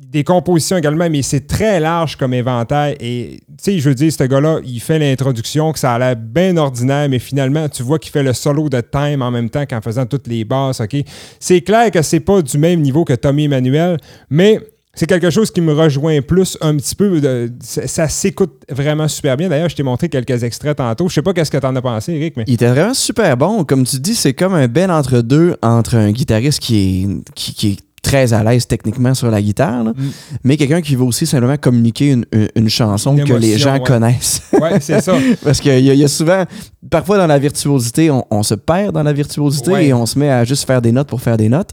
[0.00, 2.96] des compositions également, mais c'est très large comme éventail.
[3.00, 6.16] Et tu sais, je veux dire, ce gars-là, il fait l'introduction, que ça a l'air
[6.16, 9.66] bien ordinaire, mais finalement, tu vois qu'il fait le solo de Time en même temps
[9.66, 10.96] qu'en faisant toutes les basses, OK?
[11.38, 13.98] C'est clair que c'est pas du même niveau que Tommy Emmanuel,
[14.30, 14.60] mais
[14.94, 17.20] c'est quelque chose qui me rejoint plus un petit peu.
[17.60, 19.48] ça s'écoute vraiment super bien.
[19.48, 21.08] D'ailleurs, je t'ai montré quelques extraits tantôt.
[21.08, 23.64] Je sais pas qu'est-ce que t'en as pensé, Eric, mais Il était vraiment super bon.
[23.64, 27.68] Comme tu dis, c'est comme un bel entre-deux entre un guitariste qui est, qui, qui
[27.68, 30.02] est très à l'aise techniquement sur la guitare, là, Mm.
[30.44, 33.74] mais quelqu'un qui veut aussi simplement communiquer une, une- une chanson Une que les gens
[33.74, 33.80] ouais.
[33.82, 34.42] connaissent.
[34.60, 35.14] ouais, c'est ça.
[35.44, 36.44] Parce qu'il y a souvent,
[36.88, 39.86] parfois dans la virtuosité, on, on se perd dans la virtuosité Ouais.
[39.88, 41.70] et on se met à juste faire des notes pour faire des notes.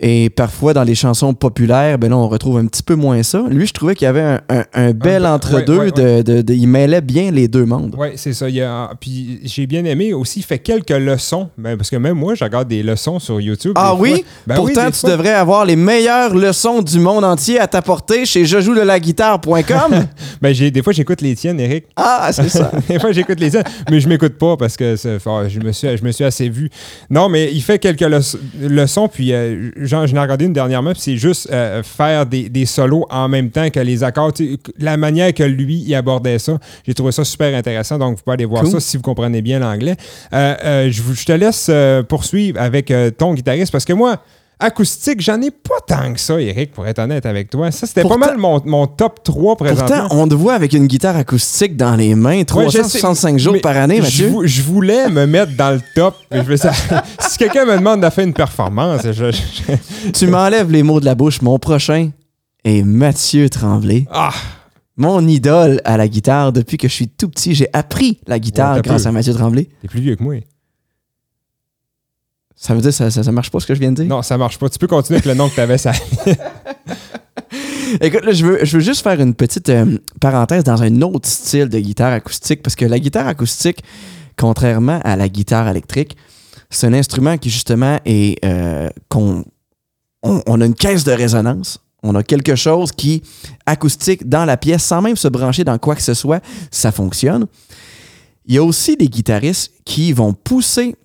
[0.00, 3.42] Et parfois dans les chansons populaires, ben là, on retrouve un petit peu moins ça.
[3.48, 5.78] Lui, je trouvais qu'il y avait un, un- un bel entre-deux.
[5.78, 7.94] ouais, de- de- de- il mêlait bien les deux mondes.
[7.98, 8.48] Oui, c'est ça.
[8.48, 11.48] Il y a- puis j'ai bien aimé aussi, il fait quelques leçons.
[11.58, 13.72] Ben, parce que même moi, je regarde des leçons sur YouTube.
[13.76, 14.10] Ah des oui?
[14.10, 14.18] fois.
[14.46, 15.10] Ben oui, Pourtant, tu fois.
[15.10, 19.00] devrais avoir les meilleures leçons du monde entier à t'apporter chez je joue de la
[19.00, 20.06] guitare.com.
[20.42, 21.86] Ben, j'ai- des fois, j'écoute les tiennes, Eric.
[21.96, 22.70] ah, c'est ça.
[22.88, 24.96] des fois, j'écoute les tiennes, mais je m'écoute pas parce que
[25.26, 26.70] oh, je, me suis, je me suis assez vu.
[27.10, 31.00] Non, mais il fait quelques leçons, leçons, puis euh, j'en ai regardé une dernièrement, puis
[31.00, 34.32] c'est juste euh, faire des, des solos en même temps que les accords.
[34.78, 37.98] La manière que lui, il abordait ça, j'ai trouvé ça super intéressant.
[37.98, 38.72] Donc, vous pouvez aller voir Cool.
[38.72, 39.96] ça si vous comprenez bien l'anglais.
[40.32, 41.70] Euh, euh, je, te laisse
[42.08, 44.22] poursuivre avec ton guitariste parce que moi,
[44.58, 47.70] acoustique, j'en ai pas tant que ça, Eric, pour être honnête avec toi.
[47.70, 49.86] Ça, c'était pas mal mon, mon top 3 présentement.
[50.08, 53.38] Pourtant, on te voit avec une guitare acoustique dans les mains Ouais, je sais, 365
[53.38, 54.32] jours mais par année, Mathieu.
[54.44, 56.14] Je voulais me mettre dans le top.
[56.30, 56.72] mais ça-
[57.20, 61.04] si quelqu'un me demande de faire une performance, je, je- Tu m'enlèves les mots de
[61.04, 61.42] la bouche.
[61.42, 62.10] Mon prochain
[62.64, 64.06] est Mathieu Tremblay.
[64.10, 64.32] Ah!
[64.98, 67.54] Mon idole à la guitare depuis que je suis tout petit.
[67.54, 69.68] J'ai appris la guitare Ouais, grâce à Mathieu Tremblay.
[69.82, 70.36] T'es plus vieux que moi.
[72.56, 74.06] Ça veut dire que ça, ça, ça marche pas ce que je viens de dire?
[74.06, 74.70] Non, ça marche pas.
[74.70, 75.76] Tu peux continuer avec le nom que t'avais.
[75.76, 75.92] Ça...
[78.00, 81.28] Écoute, là, je veux, je veux juste faire une petite euh, parenthèse dans un autre
[81.28, 83.84] style de guitare acoustique parce que la guitare acoustique,
[84.36, 86.16] contrairement à la guitare électrique,
[86.70, 89.44] c'est un instrument qui justement est euh, qu'on
[90.22, 91.78] on, on a une caisse de résonance.
[92.02, 93.22] On a quelque chose qui
[93.66, 97.46] acoustique dans la pièce sans même se brancher dans quoi que ce soit, ça fonctionne.
[98.46, 100.96] Il y a aussi des guitaristes qui vont pousser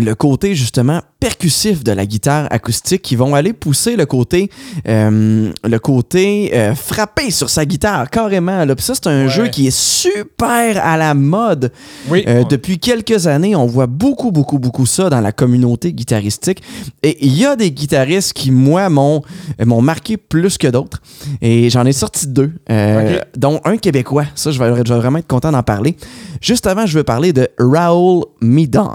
[0.00, 4.50] le côté justement percussif de la guitare acoustique qui vont aller pousser le côté
[4.88, 8.74] euh, le côté euh, frapper sur sa guitare carrément là.
[8.74, 9.28] Puis ça c'est un Ouais.
[9.28, 11.72] jeu qui est super à la mode
[12.08, 12.24] Oui.
[12.26, 16.62] Euh, depuis quelques années on voit beaucoup beaucoup beaucoup ça dans la communauté guitaristique
[17.02, 19.20] et il y a des guitaristes qui moi m'ont
[19.60, 21.02] euh, m'ont marqué plus que d'autres
[21.42, 23.22] et j'en ai sorti deux euh, Ok.
[23.36, 25.96] dont un québécois ça je vais, je vais vraiment être content d'en parler
[26.40, 28.88] juste avant je veux parler de Raoul Midon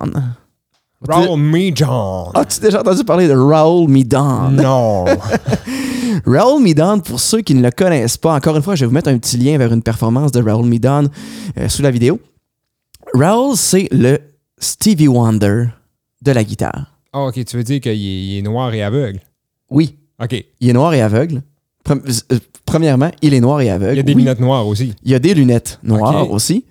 [1.08, 2.31] Roll me, John.
[2.34, 4.49] As-tu déjà entendu parler de Raoul Midon?
[4.49, 5.05] Non.
[6.25, 8.93] Raoul Midon, pour ceux qui ne le connaissent pas, encore une fois, je vais vous
[8.93, 11.10] mettre un petit lien vers une performance de Raoul Midon
[11.58, 12.19] euh, sous la vidéo.
[13.13, 14.19] Raoul, c'est le
[14.58, 15.65] Stevie Wonder
[16.21, 16.97] de la guitare.
[17.13, 19.19] Ah, ok, tu veux dire qu'il est, il est noir et aveugle?
[19.69, 20.43] Oui, Ok.
[20.60, 21.43] il est noir et aveugle.
[21.89, 23.93] Euh, premièrement, il est noir et aveugle.
[23.93, 24.21] Il y a des Oui.
[24.21, 24.95] lunettes noires aussi.
[25.03, 26.65] Il y a des lunettes noires aussi.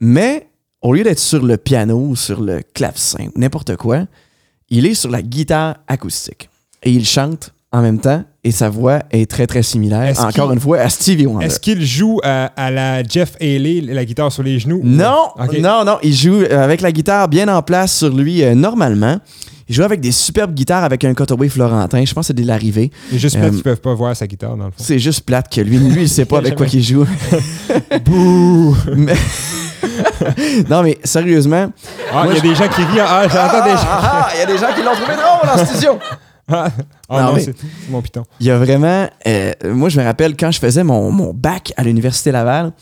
[0.00, 0.48] Mais
[0.82, 4.04] au lieu d'être sur le piano, sur le clavecin n'importe quoi,
[4.70, 6.48] il est sur la guitare acoustique.
[6.82, 10.58] Et il chante en même temps et sa voix est très très similaire, encore une
[10.60, 11.44] fois, à Stevie Wonder.
[11.46, 14.80] Est-ce qu'il joue à, à la Jeff Haley, la guitare sur les genoux?
[14.82, 15.28] Non,
[15.60, 19.18] non, non, il joue avec la guitare bien en place sur lui euh, normalement.
[19.68, 22.04] Il joue avec des superbes guitares avec un cutaway florentin.
[22.04, 22.90] Je pense que c'est de l'arrivée.
[23.12, 24.82] Il est juste plate Euh, qu'ils peuvent pas voir sa guitare, dans le fond.
[24.82, 27.06] C'est juste plate que lui, lui, il sait pas avec quoi qu'il joue.
[28.04, 28.76] Bouh!
[28.96, 29.14] Mais-
[30.68, 31.72] non, mais sérieusement,
[32.12, 33.00] Ah, il y a des gens qui rient.
[33.00, 33.86] Ah, j'entends des gens.
[33.88, 35.98] Ah, ah, il y a des gens qui l'ont trouvé drôle en studio.
[36.52, 36.68] Ah,
[37.08, 37.54] ah Non, non, c'est
[37.88, 38.24] mon piton.
[38.40, 39.08] Il y a vraiment.
[39.26, 42.72] euh, moi, je me rappelle quand je faisais mon, mon bac à l'Université Laval,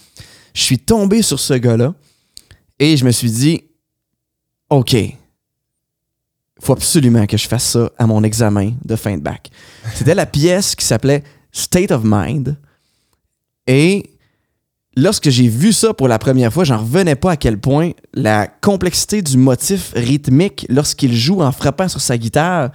[0.55, 1.93] je suis tombé sur ce gars-là
[2.79, 3.63] et je me suis dit
[4.71, 4.97] OK,
[6.61, 9.51] faut absolument que je fasse ça à mon examen de fin de bac.
[9.95, 12.57] C'était la pièce qui s'appelait State of Mind.
[13.67, 14.11] Et
[14.97, 18.47] lorsque j'ai vu ça pour la première fois, j'en revenais pas à quel point la
[18.47, 22.71] complexité du motif rythmique lorsqu'il joue en frappant sur sa guitare,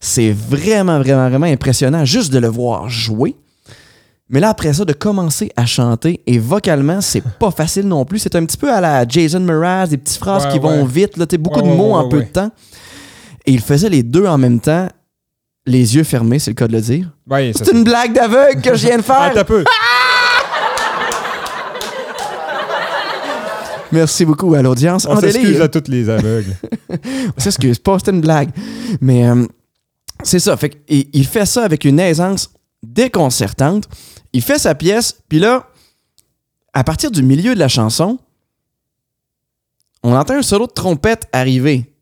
[0.00, 3.36] c'est vraiment, vraiment, vraiment impressionnant juste de le voir jouer.
[4.32, 8.20] Mais là, après ça, de commencer à chanter, et vocalement, c'est pas facile non plus.
[8.20, 11.16] C'est un petit peu à la Jason Mraz, des petites phrases Ouais, qui vont vite,
[11.16, 12.50] là, beaucoup Ouais, de mots en peu de temps.
[13.44, 14.88] Et il faisait les deux en même temps,
[15.66, 17.10] les yeux fermés, c'est le cas de le dire.
[17.54, 19.44] C'est une blague d'aveugle que je viens de Ah, faire.
[19.44, 19.64] peu.
[23.92, 25.06] Merci beaucoup à l'audience.
[25.06, 26.56] On s'excuse à tous les aveugles.
[27.36, 28.50] On s'excuse pas, c'était une blague.
[29.00, 29.46] Mais euh,
[30.22, 30.56] c'est ça.
[30.56, 32.50] Fait qu'il il fait ça avec une aisance
[32.82, 33.88] déconcertante.
[34.32, 35.66] Il fait sa pièce, puis là,
[36.72, 38.18] à partir du milieu de la chanson,
[40.02, 41.92] on entend un solo de trompette arriver.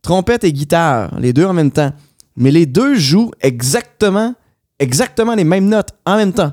[0.00, 1.92] Trompette et guitare, les deux en même temps.
[2.36, 4.34] Mais les deux jouent exactement,
[4.78, 6.52] exactement les mêmes notes en même temps.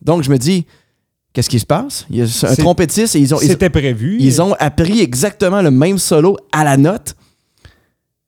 [0.00, 0.66] Donc, je me dis,
[1.32, 2.06] qu'est-ce qui se passe?
[2.10, 4.16] Il y a un trompettiste et ils ont, C'était prévu.
[4.20, 7.14] ils ont appris exactement le même solo à la note.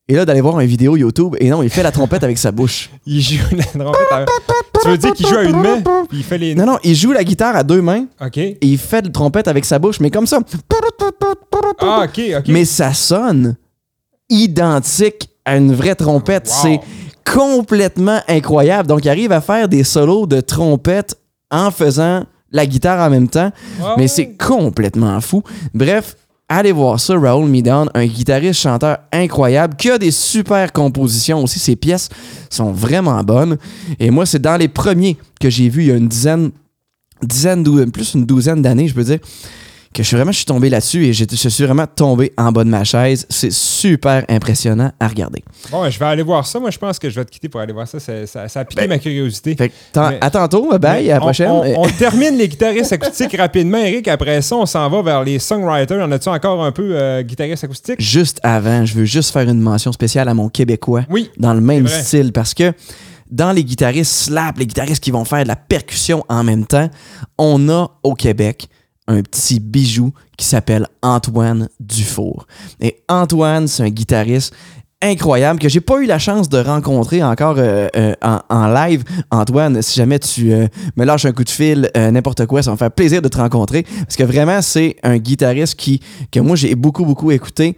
[0.07, 2.53] Et là, d'aller voir une vidéo YouTube, et non, il fait la trompette avec sa
[2.53, 2.91] bouche.
[3.07, 4.13] Il joue la trompette.
[4.13, 4.27] à-
[4.83, 6.55] Tu veux dire qu'il joue à une main, puis il fait les.
[6.55, 8.37] Non, non, il joue la guitare à deux mains, Ok.
[8.37, 10.41] et il fait la trompette avec sa bouche, mais comme ça.
[11.81, 12.45] Ah, ok, ok.
[12.49, 13.57] Mais ça sonne
[14.29, 16.49] identique à une vraie trompette.
[16.49, 16.55] Wow.
[16.63, 16.81] C'est
[17.33, 18.89] complètement incroyable.
[18.89, 21.17] Donc, il arrive à faire des solos de trompette
[21.51, 23.51] en faisant la guitare en même temps.
[23.97, 25.43] Mais c'est complètement fou.
[25.73, 26.17] Bref,
[26.49, 31.59] allez voir ça, Raoul Midan, un guitariste chanteur incroyable qui a des super compositions aussi.
[31.59, 32.09] Ses pièces
[32.51, 33.57] sont vraiment bonnes.
[33.99, 36.51] Et moi, c'est dans les premiers que j'ai vus il y a une dizaine,
[37.23, 39.19] dizaine, plus une douzaine d'années, je peux dire,
[39.95, 42.65] que je suis vraiment je suis tombé là-dessus et je suis vraiment tombé en bas
[42.65, 43.27] de ma chaise.
[43.31, 45.43] C'est super impressionnant à regarder.
[45.71, 46.59] Bon, je vais aller voir ça.
[46.61, 48.01] Moi, je pense que je vais te quitter pour aller voir ça.
[48.01, 49.55] Ça, ça- ça a piqué Ben, ma curiosité.
[49.57, 51.49] Fait Mais- à tantôt, bye à la on- prochaine.
[51.51, 54.09] On, on termine les guitaristes acoustiques rapidement, Eric.
[54.09, 56.05] Après ça, on s'en va vers les songwriters.
[56.05, 58.01] En as-tu encore un peu euh, guitariste acoustique?
[58.01, 61.03] Juste avant, je veux juste faire une mention spéciale à mon Québécois.
[61.09, 61.31] Oui.
[61.39, 62.73] dans le même style parce que
[63.31, 66.89] dans les guitaristes slap, les guitaristes qui vont faire de la percussion en même temps,
[67.39, 68.69] on a au Québec
[69.07, 72.47] un petit bijou qui s'appelle Antoine Dufour.
[72.81, 74.55] Et Antoine, c'est un guitariste
[75.03, 79.05] incroyable que j'ai pas eu la chance de rencontrer encore euh, euh, en, live.
[79.31, 82.75] Antoine, si jamais tu euh, me lâches un coup de fil, n'importe quoi, ça va
[82.75, 86.01] me faire plaisir de te rencontrer parce que vraiment, c'est un guitariste qui,
[86.33, 87.77] que moi, j'ai beaucoup, beaucoup écouté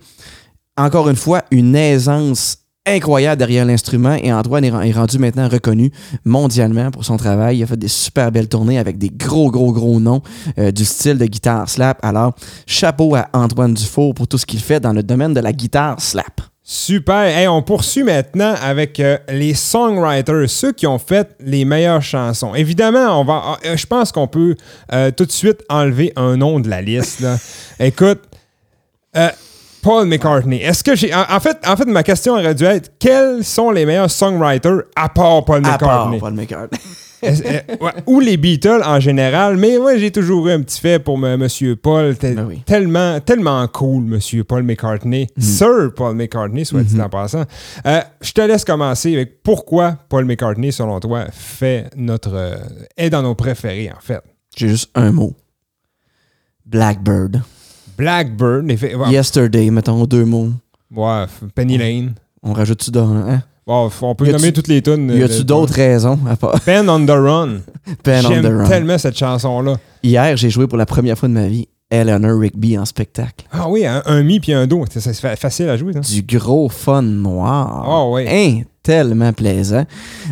[0.76, 5.48] encore une fois, une aisance incroyable derrière l'instrument et Antoine est, ren- est rendu maintenant
[5.48, 5.90] reconnu
[6.24, 7.58] mondialement pour son travail.
[7.58, 10.22] Il a fait des super belles tournées avec des gros, gros, gros noms
[10.58, 11.98] euh, du style de guitare slap.
[12.04, 12.34] Alors,
[12.66, 16.00] chapeau à Antoine Dufour pour tout ce qu'il fait dans le domaine de la guitare
[16.00, 16.40] slap.
[16.68, 17.26] Super.
[17.26, 22.56] Hey, on poursuit maintenant avec euh, les songwriters, ceux qui ont fait les meilleures chansons.
[22.56, 24.56] Évidemment, on va, euh, je pense qu'on peut
[24.92, 27.20] euh, tout de suite enlever un nom de la liste.
[27.20, 27.36] là.
[27.78, 28.18] Écoute,
[29.16, 29.28] euh,
[29.86, 30.56] Paul McCartney.
[30.62, 31.14] Est-ce que j'ai.
[31.14, 34.82] En, en fait, en fait, ma question aurait dû être quels sont les meilleurs songwriters
[34.96, 36.18] à part Paul À part McCartney?
[36.18, 36.78] Paul McCartney.
[37.24, 37.30] Euh,
[37.80, 41.16] ouais, ou les Beatles en général, mais moi j'ai toujours eu un petit fait pour
[41.16, 41.40] M.
[41.40, 42.14] Monsieur Paul.
[42.20, 42.60] Ben oui.
[42.66, 45.26] tellement, tellement cool, Monsieur Paul McCartney.
[45.36, 45.42] Mhm.
[45.42, 47.44] Sir Paul McCartney, soit dit en passant.
[47.86, 52.34] Euh, je te laisse commencer avec pourquoi Paul McCartney, selon toi, fait notre.
[52.34, 52.56] euh,
[52.98, 54.20] est dans nos préférés, en fait.
[54.54, 55.34] J'ai juste un mot.
[56.66, 57.42] Blackbird.
[57.98, 60.50] Ouais, Yesterday, mettons deux mots.
[60.94, 62.14] ouais, Penny Lane.
[62.42, 63.10] On rajoute-tu dans.
[63.14, 63.42] Hein?
[63.68, 65.10] On peut nommer toutes les tunes.
[65.10, 66.60] Y euh, a-tu de- d'autres raisons à part?
[66.60, 67.58] Pen on the Run.
[68.04, 68.68] Pen on the J'aime Run?
[68.68, 69.76] tellement cette chanson-là.
[70.04, 73.44] Hier, j'ai joué pour la première fois de ma vie Eleanor Rigby en spectacle.
[73.50, 74.84] Ah oui, un, un mi puis un do.
[74.88, 75.92] C'est fa- facile à jouer.
[75.94, 76.00] ça.
[76.00, 77.84] Du gros fun noir.
[77.88, 78.64] Ah oui.
[78.86, 79.84] Tellement plaisant.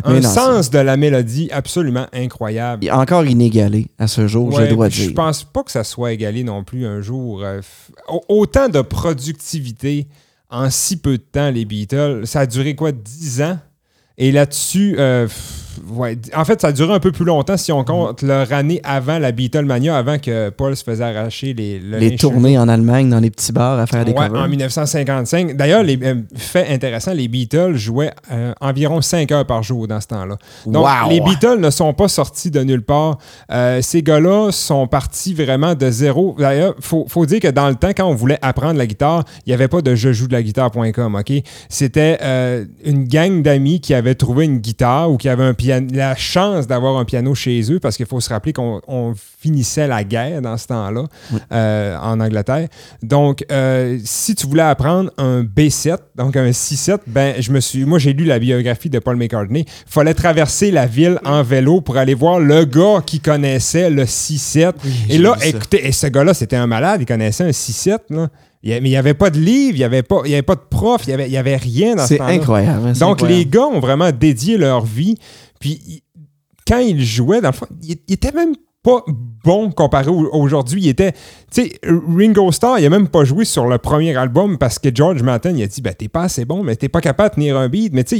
[0.05, 2.89] Un non, sens de la mélodie absolument incroyable.
[2.89, 5.13] encore inégalé à ce jour, Ouais, je dois puis Je dire.
[5.13, 7.41] pense pas que ça soit égalé non plus un jour.
[7.43, 7.59] Euh,
[8.29, 10.07] autant de productivité
[10.49, 12.21] en si peu de temps, les Beatles.
[12.25, 13.59] Ça a duré quoi, 10 ans?
[14.17, 15.27] Et là-dessus, euh,
[15.91, 18.81] ouais, en fait, ça a duré un peu plus longtemps si on compte leur année
[18.83, 22.67] avant la Beatlemania, avant que Paul se faisait arracher les, le Les linge tournées en
[22.67, 24.41] Allemagne dans les petits bars à faire des covers.
[24.43, 25.55] en 1955.
[25.55, 30.01] D'ailleurs, les euh, fait intéressant, les Beatles jouaient euh, environ 5 heures par jour dans
[30.01, 30.37] ce temps-là.
[30.65, 31.09] Donc, Wow!
[31.09, 33.17] les Beatles ne sont pas sortis de nulle part.
[33.51, 36.35] Euh, ces gars-là sont partis vraiment de zéro.
[36.37, 39.23] D'ailleurs, il faut, faut dire que dans le temps, quand on voulait apprendre la guitare,
[39.45, 41.33] il n'y avait pas de je joue de la guitare.com, OK?
[41.69, 45.74] C'était euh, une gang d'amis qui avaient trouvé une guitare ou qui avaient un piano,
[45.79, 49.87] la chance d'avoir un piano chez eux parce qu'il faut se rappeler qu'on on finissait
[49.87, 51.03] la guerre dans ce temps-là
[51.51, 52.67] euh, en Angleterre.
[53.03, 57.85] Donc, euh, si tu voulais apprendre un B7, donc un 6-7, ben, je me suis,
[57.85, 59.61] moi, j'ai lu la biographie de Paul McCartney.
[59.67, 64.05] Il fallait traverser la ville en vélo pour aller voir le gars qui connaissait le
[64.05, 64.73] 6-7.
[65.09, 67.97] et là, écoutez, et ce gars-là, c'était un malade, il connaissait un 6-7.
[68.09, 68.27] là.
[68.63, 70.31] Il y a- mais il n'y avait pas de livre, il n'y avait, pas- il
[70.31, 72.17] y avait pas de prof, il n'y avait, il y avait rien dans ce C'est
[72.17, 72.33] temps-là.
[72.33, 72.87] incroyable.
[72.87, 73.39] hein, c'est Donc, incroyable.
[73.39, 75.19] les gars ont vraiment dédié leur vie.
[75.59, 76.01] Puis, il-
[76.67, 79.03] quand ils jouaient, dans le fond, il étaient même pas
[79.43, 80.81] bons comparé au- aujourd'hui.
[80.83, 81.17] Il était, tu
[81.63, 85.21] sais, Ringo Starr, il a même pas joué sur le premier album parce que George
[85.23, 87.57] Martin, il a dit, ben, t'es pas assez bon, mais t'es pas capable de tenir
[87.57, 87.93] un beat.
[87.93, 88.19] Mais tu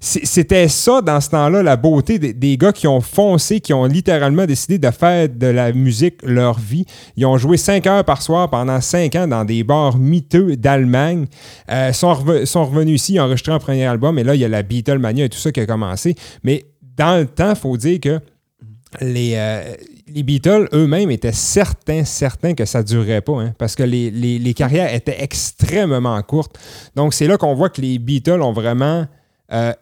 [0.00, 3.84] sais, c'était ça, dans ce temps-là, la beauté des, gars qui ont foncé, qui ont
[3.86, 6.84] littéralement décidé de faire de la musique leur vie.
[7.16, 11.26] Ils ont joué 5 heures par soir pendant 5 ans dans des bars miteux d'Allemagne.
[11.70, 14.48] Euh, sont, reve- sont revenus ici, ils ont premier album, et là, il y a
[14.48, 16.14] la Beatlemania et tout ça qui a commencé.
[16.42, 16.64] Mais
[16.96, 18.20] dans le temps, il faut dire que
[19.00, 19.74] les, euh,
[20.08, 24.10] les Beatles eux-mêmes étaient certains, certains que ça ne durerait pas, hein, parce que les,
[24.10, 26.58] les- carrières étaient extrêmement courtes.
[26.94, 29.06] Donc, c'est là qu'on voit que les Beatles ont vraiment
[29.52, 29.72] euh,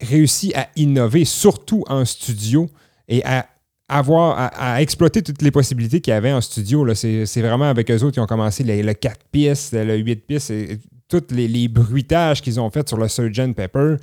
[0.00, 2.68] réussi à innover, surtout en studio,
[3.08, 3.46] et à
[3.88, 6.92] avoir à, exploiter toutes les possibilités qu'il y avait en studio.
[6.94, 10.52] C'est vraiment avec eux autres qui ont commencé le, le 4 pistes, le 8 pistes,
[11.08, 13.54] tous les, bruitages qu'ils ont fait sur le Sgt.
[13.54, 13.96] Pepper.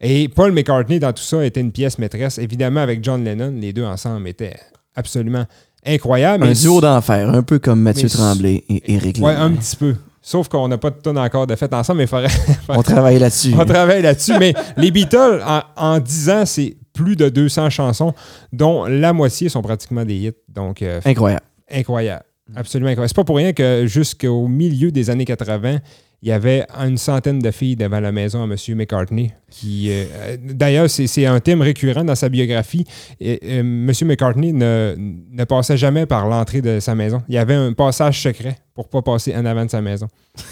[0.00, 2.38] Et Paul McCartney, dans tout ça, était une pièce maîtresse.
[2.38, 4.56] Évidemment, avec John Lennon, les deux ensemble étaient
[4.94, 5.44] absolument
[5.84, 6.44] incroyables.
[6.44, 9.42] Un Mais duo d'enfer, un peu comme Mathieu Mais- Tremblay et Éric Ouais, Laine.
[9.42, 9.94] un petit peu.
[10.20, 12.28] Sauf qu'on n'a pas de tonne encore de fait ensemble, mais il faudrait.
[12.68, 13.54] On travaille là-dessus.
[13.58, 14.32] On travaille là-dessus.
[14.40, 18.12] mais les Beatles, en, en 10 ans, c'est plus de 200 chansons,
[18.52, 20.32] dont la moitié sont pratiquement des hits.
[20.48, 21.42] Donc, euh, Incroyable.
[21.70, 22.24] incroyable.
[22.54, 23.08] Absolument incroyable.
[23.08, 25.78] C'est pas pour rien que jusqu'au milieu des années 80,
[26.22, 28.56] il y avait une centaine de filles devant la maison à M.
[28.76, 29.32] McCartney.
[29.50, 32.84] Qui, euh, euh, D'ailleurs, c'est c'est un thème récurrent dans sa biographie.
[33.20, 33.92] Et, euh, M.
[34.04, 37.22] McCartney ne, ne passait jamais par l'entrée de sa maison.
[37.28, 40.08] Il y avait un passage secret pour pas passer en avant de sa maison.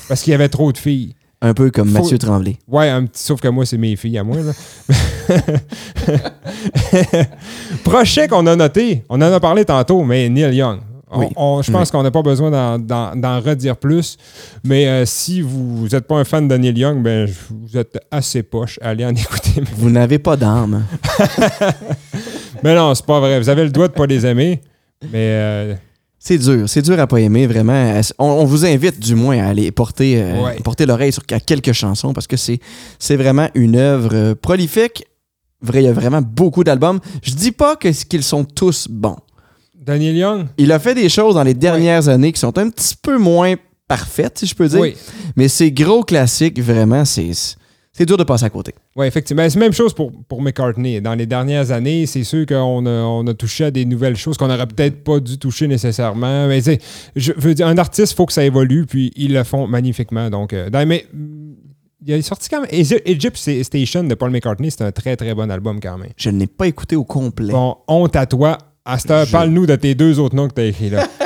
[0.08, 1.14] Parce qu'il y avait trop de filles.
[1.40, 2.56] Un peu comme Faut- Mathieu Tremblay.
[2.68, 4.36] Ouais, un petit, sauf que moi, c'est mes filles à moi.
[4.38, 4.52] là.
[7.84, 10.80] Prochain qu'on a noté, on en a parlé tantôt, mais Neil Young.
[11.10, 11.26] On- Oui.
[11.36, 14.16] on- je pense qu'on n'a pas besoin d'en- redire plus.
[14.64, 18.42] Mais euh, si vous n'êtes pas un fan de Neil Young, ben, vous êtes assez
[18.42, 18.78] poche.
[18.82, 19.62] Allez en écouter.
[19.76, 20.84] Vous n'avez pas d'âme.
[22.62, 23.38] Mais non, c'est pas vrai.
[23.38, 24.60] Vous avez le droit de pas les aimer.
[25.04, 25.74] Mais euh,
[26.18, 28.00] C'est dur, c'est dur à pas aimer, vraiment.
[28.18, 30.56] On, on vous invite du moins à aller porter, euh, Ouais.
[30.64, 32.58] porter l'oreille sur à quelques chansons parce que c'est,
[33.16, 35.04] vraiment une œuvre prolifique.
[35.74, 37.00] Il y a vraiment beaucoup d'albums.
[37.22, 39.16] Je dis pas qu'ils sont tous bons.
[39.84, 42.94] Daniel Young, Il a fait des choses dans les dernières années qui sont un petit
[43.00, 43.54] peu moins
[43.86, 44.80] parfaites, si je peux dire.
[44.80, 44.94] oui.
[45.36, 47.30] Mais ces gros classiques, vraiment, c'est,
[47.92, 48.72] c'est dur de passer à côté.
[48.96, 49.42] Oui, effectivement.
[49.48, 51.00] C'est la même chose pour, pour McCartney.
[51.00, 54.36] Dans les dernières années, c'est sûr qu'on a, on a touché à des nouvelles choses
[54.38, 56.46] qu'on n'aurait peut-être pas dû toucher nécessairement.
[56.48, 56.78] Mais tu sais,
[57.14, 60.30] je veux dire, un artiste, il faut que ça évolue, puis ils le font magnifiquement.
[60.30, 61.06] Donc, euh, dans- mais
[62.06, 62.70] il a sorti quand même.
[62.70, 66.10] Egy- Egypt Station de Paul McCartney, c'est un très très bon album quand même.
[66.16, 67.52] Je ne l'ai pas écouté au complet.
[67.52, 68.58] Bon, honte à toi.
[68.86, 71.08] Heure, Je- parle-nous de tes deux autres noms que tu as écrits là.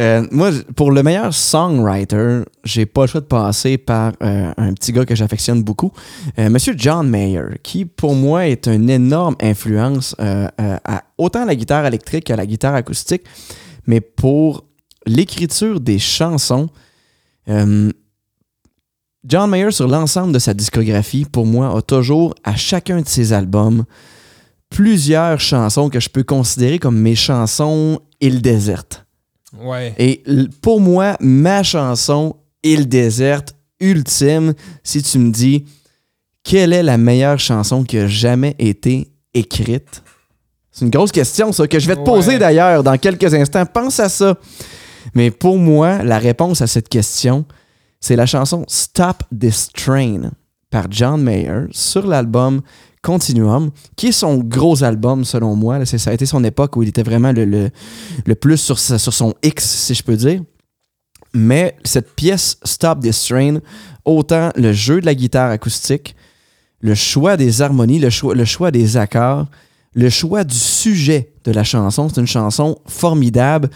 [0.00, 4.72] Euh, moi, pour le meilleur songwriter, j'ai pas le choix de passer par euh, un
[4.72, 5.92] petit gars que j'affectionne beaucoup,
[6.38, 11.54] euh, Monsieur John Mayer, qui pour moi est une énorme influence euh, à autant la
[11.54, 13.24] guitare électrique qu'à la guitare acoustique,
[13.86, 14.64] mais pour
[15.04, 16.70] l'écriture des chansons.
[17.46, 17.92] John
[19.50, 23.84] Mayer, sur l'ensemble de sa discographie, pour moi, a toujours, à chacun de ses albums,
[24.72, 29.04] plusieurs chansons que je peux considérer comme mes chansons île déserte.
[29.60, 29.94] Ouais.
[29.98, 30.22] Et
[30.62, 34.54] pour moi, ma chanson Île déserte ultime,
[34.84, 35.64] si tu me dis
[36.44, 40.02] quelle est la meilleure chanson qui a jamais été écrite,
[40.70, 42.38] c'est une grosse question, ça, que je vais te poser Ouais.
[42.38, 43.66] d'ailleurs dans quelques instants.
[43.66, 44.36] Pense à ça.
[45.14, 47.44] Mais pour moi, la réponse à cette question,
[48.00, 50.30] c'est la chanson Stop This Train
[50.70, 52.62] par John Mayer sur l'album
[53.02, 55.78] Continuum, qui est son gros album selon moi.
[55.78, 57.70] Là, ça a été son époque où il était vraiment le, le-
[58.24, 60.40] le plus sur, sa- sur son X, si je peux dire.
[61.34, 63.58] Mais cette pièce Stop This Train,
[64.04, 66.14] autant le jeu de la guitare acoustique,
[66.80, 69.46] le choix des harmonies, le choix, le choix des accords,
[69.94, 72.08] le choix du sujet de la chanson.
[72.08, 73.68] C'est une chanson formidable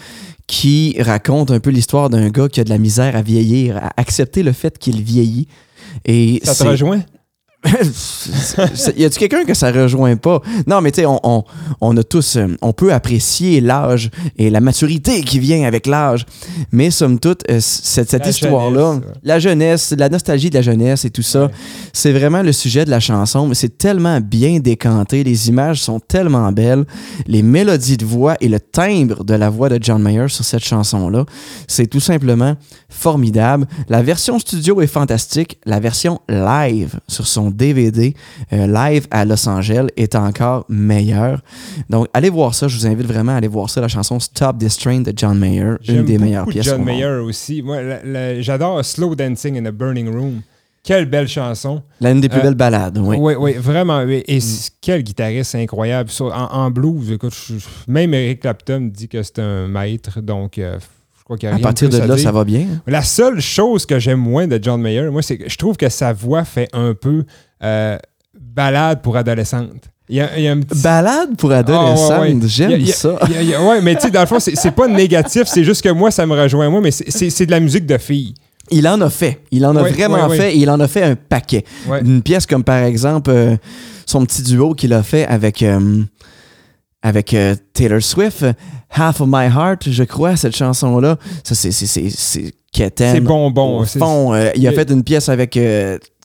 [0.45, 3.91] qui raconte un peu l'histoire d'un gars qui a de la misère à vieillir, à
[3.97, 5.47] accepter le fait qu'il vieillit.
[6.05, 7.01] Et Ça te rejoint?
[8.97, 10.41] y a-tu quelqu'un que ça rejoint pas?
[10.65, 11.43] Non, mais tu sais, on, on-
[11.81, 16.25] on a tous, euh, on peut apprécier l'âge et la maturité qui vient avec l'âge.
[16.71, 19.01] Mais somme toute, euh, cette, cette histoire-là, ouais.
[19.23, 21.51] la jeunesse, la nostalgie de la jeunesse et tout ça, Ouais.
[21.93, 23.47] c'est vraiment le sujet de la chanson.
[23.47, 26.85] Mais c'est tellement bien décanté, les images sont tellement belles,
[27.27, 30.63] les mélodies de voix et le timbre de la voix de John Mayer sur cette
[30.63, 31.25] chanson-là,
[31.67, 32.55] c'est tout simplement
[32.89, 33.67] formidable.
[33.89, 35.59] La version studio est fantastique.
[35.65, 38.13] La version live sur son DVD,
[38.53, 41.41] euh, live à Los Angeles, est encore meilleure.
[41.89, 42.67] Donc, allez voir ça.
[42.67, 45.37] Je vous invite vraiment à aller voir ça, la chanson Stop This Train de John
[45.37, 46.65] Mayer, une des meilleures pièces.
[46.65, 46.85] John au monde.
[46.87, 47.61] Mayer aussi.
[47.61, 47.77] Moi,
[48.39, 50.41] j'adore Slow Dancing in a Burning Room.
[50.83, 51.81] Quelle belle chanson.
[51.99, 53.17] L'une des plus Euh, belles balades, oui.
[53.19, 54.03] Oui, oui, vraiment.
[54.03, 54.19] oui.
[54.19, 54.23] Mm.
[54.31, 56.09] Et c- quel guitariste incroyable.
[56.21, 57.33] En, en blues, écoute,
[57.89, 60.77] même Eric Clapton dit que c'est un maître, donc euh,
[61.19, 62.19] je crois qu'il y a À partir de là, dire.
[62.19, 62.67] ça va bien.
[62.87, 65.89] La seule chose que j'aime moins de John Mayer, moi, c'est que je trouve que
[65.89, 67.25] sa voix fait un peu
[67.63, 67.97] euh,
[68.39, 69.71] balade pour adolescente.
[70.09, 70.81] Il y a, il y a un petit...
[70.81, 71.63] Balade pour Ah,
[72.21, 72.37] ouais, ouais.
[72.45, 73.15] j'aime ça.
[73.25, 76.25] ouais, mais tu sais, dans le fond, c'est pas négatif, c'est juste que moi, ça
[76.25, 78.33] me rejoint moi, mais c'est- de la musique de fille.
[78.71, 79.41] Il en a fait.
[79.51, 81.63] Il en a vraiment fait et il en a fait un paquet.
[82.01, 83.55] Une pièce comme par exemple euh,
[84.05, 86.03] son petit duo qu'il a fait avec, euh,
[87.01, 88.45] avec euh, Taylor Swift,
[88.91, 91.17] Half of My Heart, je crois, cette chanson-là.
[91.43, 92.53] Ça, c'est c'est-
[93.21, 93.85] bonbon.
[93.85, 94.35] fond.
[94.55, 95.57] Il a fait une pièce avec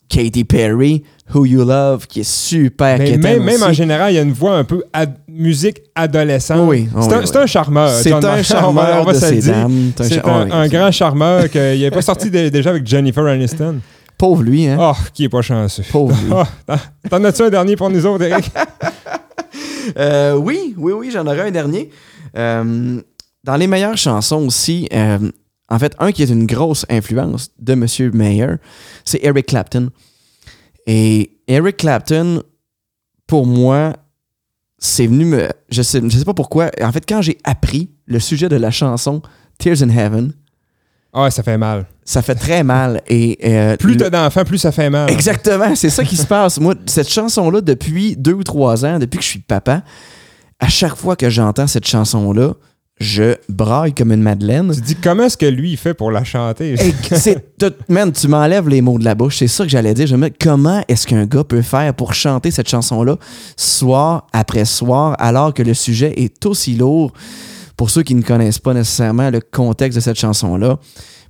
[0.09, 1.03] Katy Perry,
[1.33, 4.33] Who You Love, qui est super Mais même, même en général, il y a une
[4.33, 6.67] voix un peu ad- musique adolescente.
[6.67, 7.89] Oui, oui, c'est un, oui, un charmeur.
[7.89, 9.91] C'est un charmeur on va de ces dames.
[10.01, 13.79] C'est un grand charmeur qu'il n'est pas sorti dé- déjà avec Jennifer Aniston.
[14.17, 14.77] Pauvre lui, hein?
[14.79, 15.83] Oh, qui est pas chanceux.
[15.91, 16.31] Pauvre lui.
[16.31, 16.43] Oh,
[17.09, 18.51] t'en- as-tu un dernier pour nous autres, Eric?
[19.97, 21.89] Euh, oui, oui, oui, j'en aurai un dernier.
[22.37, 23.01] Euh,
[23.43, 25.19] dans les meilleures chansons aussi, euh,
[25.69, 27.85] en fait, un qui est une grosse influence de M.
[28.13, 28.47] Mayer,
[29.03, 29.89] c'est Eric Clapton.
[30.87, 32.41] Et Eric Clapton,
[33.27, 33.93] pour moi,
[34.77, 35.49] c'est venu me.
[35.69, 36.69] Je sais, je sais pas pourquoi.
[36.81, 39.21] En fait, quand j'ai appris le sujet de la chanson
[39.57, 40.33] Tears in Heaven,
[41.13, 41.85] Ah, ça fait mal.
[42.03, 43.01] ça fait très mal.
[43.07, 45.09] Et, euh, Plus t'as d'enfants, plus ça fait mal.
[45.09, 46.59] Exactement, c'est ça qui se passe.
[46.59, 49.83] Moi, cette chanson-là, depuis deux ou trois ans, depuis que je suis papa,
[50.59, 52.53] à chaque fois que j'entends cette chanson-là,
[53.03, 54.71] je braille comme une madeleine.
[54.73, 56.75] Tu dis, comment est-ce que lui, il fait pour la chanter?
[57.11, 59.37] C'est tout- man, tu m'enlèves les mots de la bouche.
[59.37, 60.07] C'est ça que j'allais dire.
[60.07, 63.17] Je me dis, comment est-ce qu'un gars peut faire pour chanter cette chanson-là
[63.57, 67.11] soir après soir, alors que le sujet est aussi lourd?
[67.75, 70.77] Pour ceux qui ne connaissent pas nécessairement le contexte de cette chanson-là,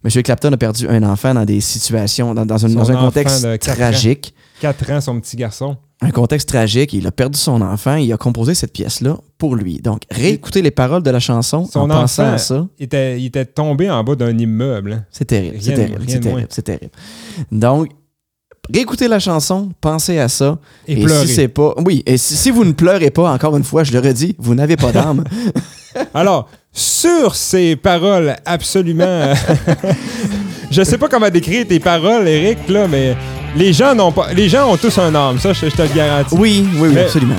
[0.06, 0.22] M.
[0.24, 3.70] Clapton a perdu un enfant dans des situations, dans, dans un, dans contexte de quatre
[3.72, 3.76] ans.
[3.76, 4.34] tragique.
[4.60, 5.78] 4 ans, son petit garçon.
[6.04, 6.94] Un contexte tragique.
[6.94, 7.96] Il a perdu son enfant.
[7.96, 9.80] Il a composé cette pièce-là pour lui.
[9.80, 13.26] Donc, réécouter les paroles de la chanson Son en pensant à ça, Il était, il
[13.28, 14.94] était tombé en bas d'un immeuble.
[14.94, 15.06] hein.
[15.12, 15.58] c'est terrible.
[15.62, 16.04] C'est terrible.
[16.08, 16.48] C'est terrible.
[16.50, 16.92] C'est terrible.
[17.52, 17.90] Donc,
[18.74, 20.58] réécoutez la chanson, pensez à ça.
[20.88, 21.28] Et, Et, pleurer.
[21.28, 21.74] si c'est pas.
[21.86, 24.56] Oui, et si, si vous ne pleurez pas, encore une fois, je le redis, vous
[24.56, 25.24] n'avez pas d'âme.
[26.14, 29.34] Alors, sur ces paroles absolument.
[30.72, 33.16] je sais pas comment décrire tes paroles, Eric, là, mais
[33.56, 34.34] les gens n'ont pas.
[34.34, 36.36] Les gens ont tous un âme, ça, je, je te le garantis.
[36.38, 37.36] oui, oui, oui, Mais- absolument.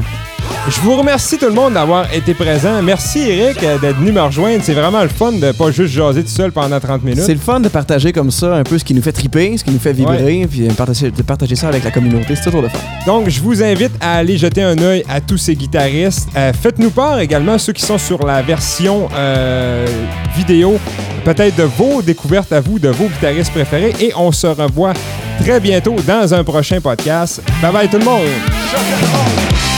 [0.69, 2.81] Je vous remercie tout le monde d'avoir été présent.
[2.83, 4.61] Merci, Eric, euh, d'être venu me rejoindre.
[4.63, 7.21] C'est vraiment le fun de pas juste jaser tout seul pendant 30 minutes.
[7.23, 9.65] C'est le fun de partager comme ça un peu ce qui nous fait triper, ce
[9.65, 12.35] qui nous fait vibrer, puis de partager, de partager ça avec la communauté.
[12.35, 12.79] C'est toujours le fun.
[13.07, 16.29] Donc, je vous invite à aller jeter un œil à tous ces guitaristes.
[16.35, 19.87] Euh, Faites-nous part également, ceux qui sont sur la version euh,
[20.35, 20.79] vidéo,
[21.27, 23.93] peut-être de vos découvertes à vous, de vos guitaristes préférés.
[24.01, 24.95] Et on se revoit
[25.41, 27.43] très bientôt dans un prochain podcast.
[27.61, 29.74] Bye bye tout le monde!